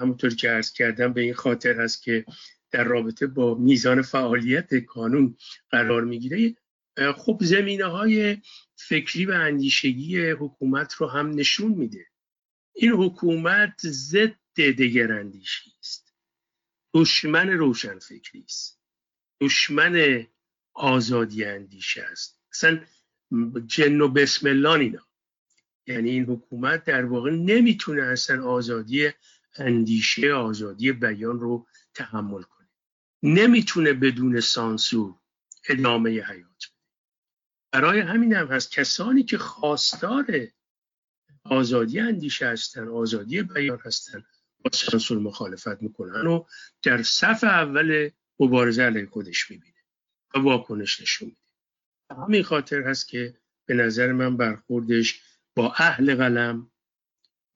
همونطور 0.00 0.34
که 0.34 0.50
عرض 0.50 0.72
کردم 0.72 1.12
به 1.12 1.20
این 1.20 1.34
خاطر 1.34 1.80
هست 1.80 2.02
که 2.02 2.24
در 2.70 2.84
رابطه 2.84 3.26
با 3.26 3.54
میزان 3.54 4.02
فعالیت 4.02 4.74
کانون 4.74 5.36
قرار 5.70 6.04
می‌گیره 6.04 6.56
خب 7.16 7.38
زمینه 7.42 7.84
های 7.84 8.36
فکری 8.76 9.26
و 9.26 9.30
اندیشگی 9.30 10.30
حکومت 10.30 10.94
رو 10.94 11.06
هم 11.06 11.30
نشون 11.30 11.72
میده. 11.72 12.06
این 12.74 12.92
حکومت 12.92 13.80
ضد 13.86 14.36
دگراندیشی 14.56 15.70
است. 15.80 16.14
دشمن 16.94 17.48
روشن 17.48 17.98
فکری 17.98 18.44
است. 18.44 18.80
دشمن 19.40 20.26
آزادی 20.74 21.44
اندیشه 21.44 22.02
است. 22.02 22.40
اصلا 22.52 22.80
جن 23.66 24.00
و 24.00 24.08
بسم 24.08 24.48
الله 24.48 24.70
اینا. 24.70 25.06
یعنی 25.86 26.10
این 26.10 26.24
حکومت 26.24 26.84
در 26.84 27.04
واقع 27.04 27.30
نمی‌تونه 27.30 28.02
اصلا 28.02 28.44
آزادی 28.44 29.10
اندیشه 29.56 30.32
آزادی 30.32 30.92
بیان 30.92 31.40
رو 31.40 31.66
تحمل 31.94 32.42
کنه. 32.42 32.68
نمی‌تونه 33.22 33.92
بدون 33.92 34.40
سانسور 34.40 35.14
ادامه 35.68 36.10
حیات 36.10 36.64
برای 37.72 38.00
همین 38.00 38.34
هم 38.34 38.46
هست 38.46 38.72
کسانی 38.72 39.22
که 39.22 39.38
خواستار 39.38 40.48
آزادی 41.44 42.00
اندیشه 42.00 42.48
هستن 42.48 42.88
آزادی 42.88 43.42
بیان 43.42 43.78
هستن 43.84 44.24
با 44.64 44.70
سانسور 44.72 45.18
مخالفت 45.18 45.82
می‌کنن 45.82 46.26
و 46.26 46.44
در 46.82 47.02
صف 47.02 47.44
اول 47.44 48.10
مبارزه 48.40 48.82
علیه 48.82 49.06
خودش 49.06 49.50
می‌بینه 49.50 49.74
و 50.34 50.38
واکنش 50.38 51.00
نشون 51.00 51.28
میده. 51.28 52.22
همین 52.22 52.42
خاطر 52.42 52.82
هست 52.82 53.08
که 53.08 53.36
به 53.66 53.74
نظر 53.74 54.12
من 54.12 54.36
برخوردش 54.36 55.22
با 55.56 55.72
اهل 55.76 56.14
قلم 56.14 56.70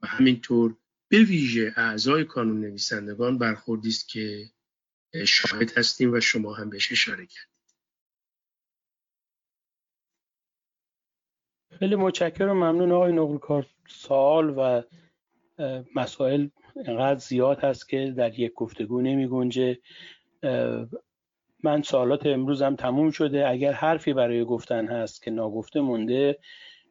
و 0.02 0.06
همینطور 0.06 0.76
به 1.08 1.18
ویژه 1.18 1.72
اعضای 1.76 2.24
کانون 2.24 2.60
نویسندگان 2.60 3.38
برخوردی 3.38 3.88
است 3.88 4.08
که 4.08 4.50
شاهد 5.26 5.78
هستیم 5.78 6.12
و 6.12 6.20
شما 6.20 6.54
هم 6.54 6.70
بهش 6.70 6.92
اشاره 6.92 7.26
کردید. 7.26 7.56
خیلی 11.78 11.96
متشکرم 11.96 12.56
ممنون 12.56 12.92
آقای 12.92 13.12
نقل 13.12 13.62
سوال 13.88 14.54
و 14.58 14.82
مسائل 15.94 16.48
انقدر 16.86 17.18
زیاد 17.18 17.58
هست 17.58 17.88
که 17.88 18.14
در 18.16 18.38
یک 18.38 18.52
گفتگو 18.52 19.00
نمی 19.00 19.28
گنجه. 19.28 19.78
من 21.64 21.82
سوالات 21.82 22.26
امروزم 22.26 22.76
تموم 22.76 23.10
شده. 23.10 23.48
اگر 23.48 23.72
حرفی 23.72 24.12
برای 24.12 24.44
گفتن 24.44 24.86
هست 24.86 25.22
که 25.22 25.30
ناگفته 25.30 25.80
مونده 25.80 26.38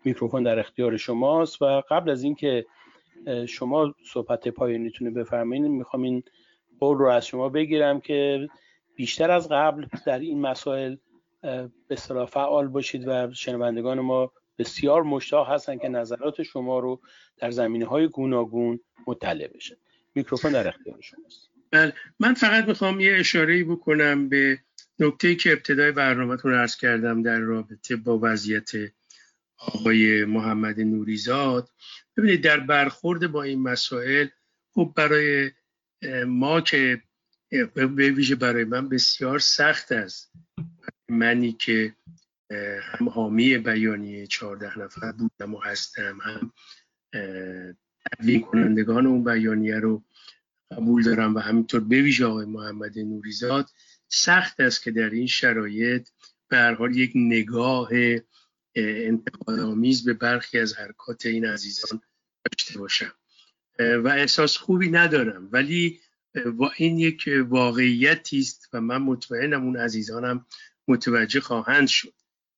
میکروفون 0.06 0.44
در 0.44 0.60
اختیار 0.60 0.98
شماست 0.98 1.62
و 1.62 1.82
قبل 1.90 2.10
از 2.10 2.24
اینکه 2.24 2.66
شما 3.48 3.96
صحبت 4.06 4.48
پایانیتون 4.48 5.14
بفرمایید 5.14 5.66
می‌خوام 5.66 6.04
این 6.04 6.24
قول 6.80 6.98
رو 6.98 7.08
از 7.08 7.28
شما 7.28 7.50
بگیرم 7.50 8.00
که 8.00 8.48
بیشتر 8.96 9.32
از 9.32 9.50
قبل 9.50 9.86
در 10.06 10.20
این 10.20 10.42
مسائل 10.42 10.96
به 11.42 11.70
اصطلاح 11.90 12.26
فعال 12.26 12.68
باشید 12.68 13.08
و 13.08 13.34
شنوندگان 13.34 14.00
ما 14.00 14.32
بسیار 14.60 15.04
مشتاق 15.04 15.50
هستن 15.50 15.78
که 15.78 15.90
نظرات 15.90 16.44
شما 16.44 16.80
رو 16.80 17.02
در 17.38 17.52
زمینه 17.52 17.86
های 17.86 18.08
گوناگون 18.08 18.80
مطلع 19.08 19.48
بشه. 19.48 19.78
میکروفون 20.16 20.52
در 20.52 20.68
اختیار 20.68 21.02
شماست. 21.02 21.50
بله 21.72 21.94
من 22.20 22.34
فقط 22.34 22.68
می‌خوام 22.68 23.00
یه 23.00 23.16
اشاره 23.20 23.64
بکنم 23.64 24.30
به 24.30 24.60
نکته 25.00 25.36
که 25.36 25.52
ابتدای 25.52 25.92
برنامهتون 25.92 26.54
عرض 26.54 26.76
کردم 26.78 27.22
در 27.22 27.40
رابطه 27.40 27.96
با 27.96 28.20
وضعیت 28.22 28.72
آقای 29.66 30.26
محمد 30.26 30.80
نوریزاد. 30.80 31.70
ببینید 32.18 32.44
در 32.44 32.60
برخورد 32.60 33.28
با 33.28 33.44
این 33.44 33.62
مسائل 33.62 34.28
خب 34.74 34.94
برای 34.96 35.52
ما 36.28 36.62
که 36.62 37.02
به 37.74 37.88
ویژه 37.88 38.36
برای 38.36 38.64
من 38.64 38.90
بسیار 38.90 39.40
سخت 39.40 39.92
است. 39.92 40.32
منی 41.10 41.52
که 41.52 41.96
هم 42.82 43.10
حامی 43.10 43.58
بیانیه 43.58 44.28
چهارده 44.28 44.80
نفر 44.80 45.12
بودم 45.12 45.56
و 45.56 45.60
هستم 45.60 46.18
هم 46.22 46.54
تدوین 48.06 48.42
کنندگان 48.42 49.06
اون 49.06 49.24
بیانیه 49.24 49.80
رو 49.80 50.04
قبول 50.72 51.04
دارم 51.04 51.36
و 51.36 51.40
همینطور 51.40 51.80
به 51.80 52.02
ویژه 52.02 52.26
آقای 52.26 52.46
محمد 52.46 53.00
نوریزاد. 53.00 53.70
سخت 54.08 54.60
است 54.60 54.84
که 54.84 54.92
در 54.92 55.10
این 55.10 55.28
شرایط 55.28 56.10
به 56.48 56.58
هر 56.58 56.74
حال 56.74 56.96
یک 56.96 57.12
نگاه 57.16 57.90
انتقادآمیز 58.76 60.04
به 60.04 60.14
برخی 60.14 60.60
از 60.60 60.74
حرکات 60.74 61.26
این 61.26 61.46
عزیزان 61.46 62.02
داشته 62.52 62.80
باشم. 62.80 63.14
و 63.80 64.08
احساس 64.08 64.58
خوبی 64.58 64.90
ندارم 64.90 65.50
ولی 65.52 66.00
این 66.78 67.00
یک 67.00 67.30
واقعیتی 67.50 68.40
است 68.40 68.70
و 68.74 68.82
من 68.82 68.98
مطمئنم 68.98 69.64
اون 69.64 69.78
عزیزانم 69.78 70.46
متوجه 70.88 71.40
خواهند 71.40 71.88
شد 71.88 72.14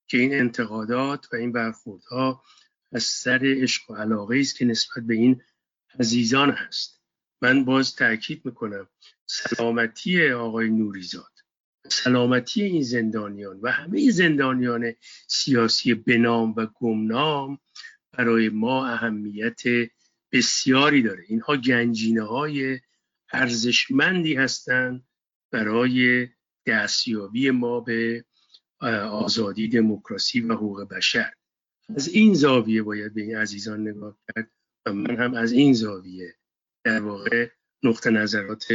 که 0.07 0.17
این 0.17 0.33
انتقادات 0.33 1.27
و 1.33 1.35
این 1.35 1.51
برخوردها 1.51 2.43
از 2.91 3.03
سر 3.03 3.39
عشق 3.43 3.91
و 3.91 3.95
علاقه 3.95 4.37
است 4.39 4.55
که 4.55 4.65
نسبت 4.65 5.03
به 5.03 5.13
این 5.13 5.41
عزیزان 5.99 6.49
هست. 6.51 7.01
من 7.41 7.65
باز 7.65 7.95
تاکید 7.95 8.45
می‌کنم 8.45 8.87
سلامتی 9.25 10.31
آقای 10.31 10.69
نوریزاد. 10.69 11.36
سلامتی 11.89 12.63
این 12.63 12.81
زندانیان 12.81 13.59
و 13.61 13.71
همه 13.71 14.11
زندانیان 14.11 14.93
سیاسی 15.27 15.93
بنام 15.93 16.53
و 16.57 16.65
گمنام 16.65 17.59
برای 18.11 18.49
ما 18.49 18.87
اهمیت 18.87 19.61
بسیاری 20.31 21.01
داره. 21.01 21.23
اینها 21.27 21.57
گنجینه 21.57 22.23
های 22.23 22.79
ارزشمندی 23.31 24.35
هستند 24.35 25.07
برای 25.51 26.27
دستیابی 26.65 27.49
ما 27.49 27.79
به 27.79 28.25
آزادی 29.11 29.67
دموکراسی 29.67 30.41
و 30.41 30.53
حقوق 30.53 30.93
بشر. 30.93 31.33
از 31.95 32.07
این 32.07 32.33
زاویه 32.33 32.83
باید 32.83 33.13
به 33.13 33.21
این 33.21 33.37
عزیزان 33.37 33.87
نگاه 33.87 34.17
کرد 34.27 34.51
و 34.85 34.93
من 34.93 35.15
هم 35.15 35.33
از 35.33 35.51
این 35.51 35.73
زاویه 35.73 36.35
در 36.83 37.01
واقع 37.01 37.49
نقطه 37.83 38.09
نظرات 38.09 38.65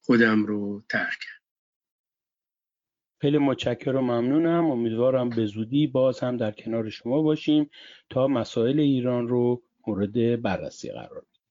خودم 0.00 0.46
رو 0.46 0.84
ترک 0.88 1.18
کرد 1.20 1.41
خیلی 3.22 3.38
متشکرم 3.38 3.96
و 3.96 4.00
ممنونم. 4.00 4.70
امیدوارم 4.70 5.28
به 5.28 5.46
زودی 5.46 5.86
باز 5.86 6.20
هم 6.20 6.36
در 6.36 6.50
کنار 6.50 6.90
شما 6.90 7.22
باشیم 7.22 7.70
تا 8.10 8.26
مسائل 8.26 8.80
ایران 8.80 9.28
رو 9.28 9.62
مورد 9.86 10.42
بررسی 10.42 10.90
قرار 10.90 11.20
بدیم. 11.20 11.42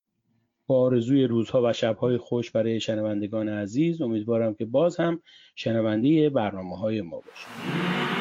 با 0.68 0.82
آرزوی 0.82 1.24
روزها 1.24 1.62
و 1.64 1.74
شبهای 1.74 2.18
خوش 2.18 2.52
برای 2.52 2.80
شنوندگان 2.80 3.50
عزیز 3.50 4.02
امیدوارم 4.02 4.54
که 4.54 4.66
باز 4.66 4.98
هم 4.98 5.22
شنونده 5.56 6.30
برنامه 6.30 6.78
های 6.78 7.02
ما 7.02 7.18
باشید 7.18 8.21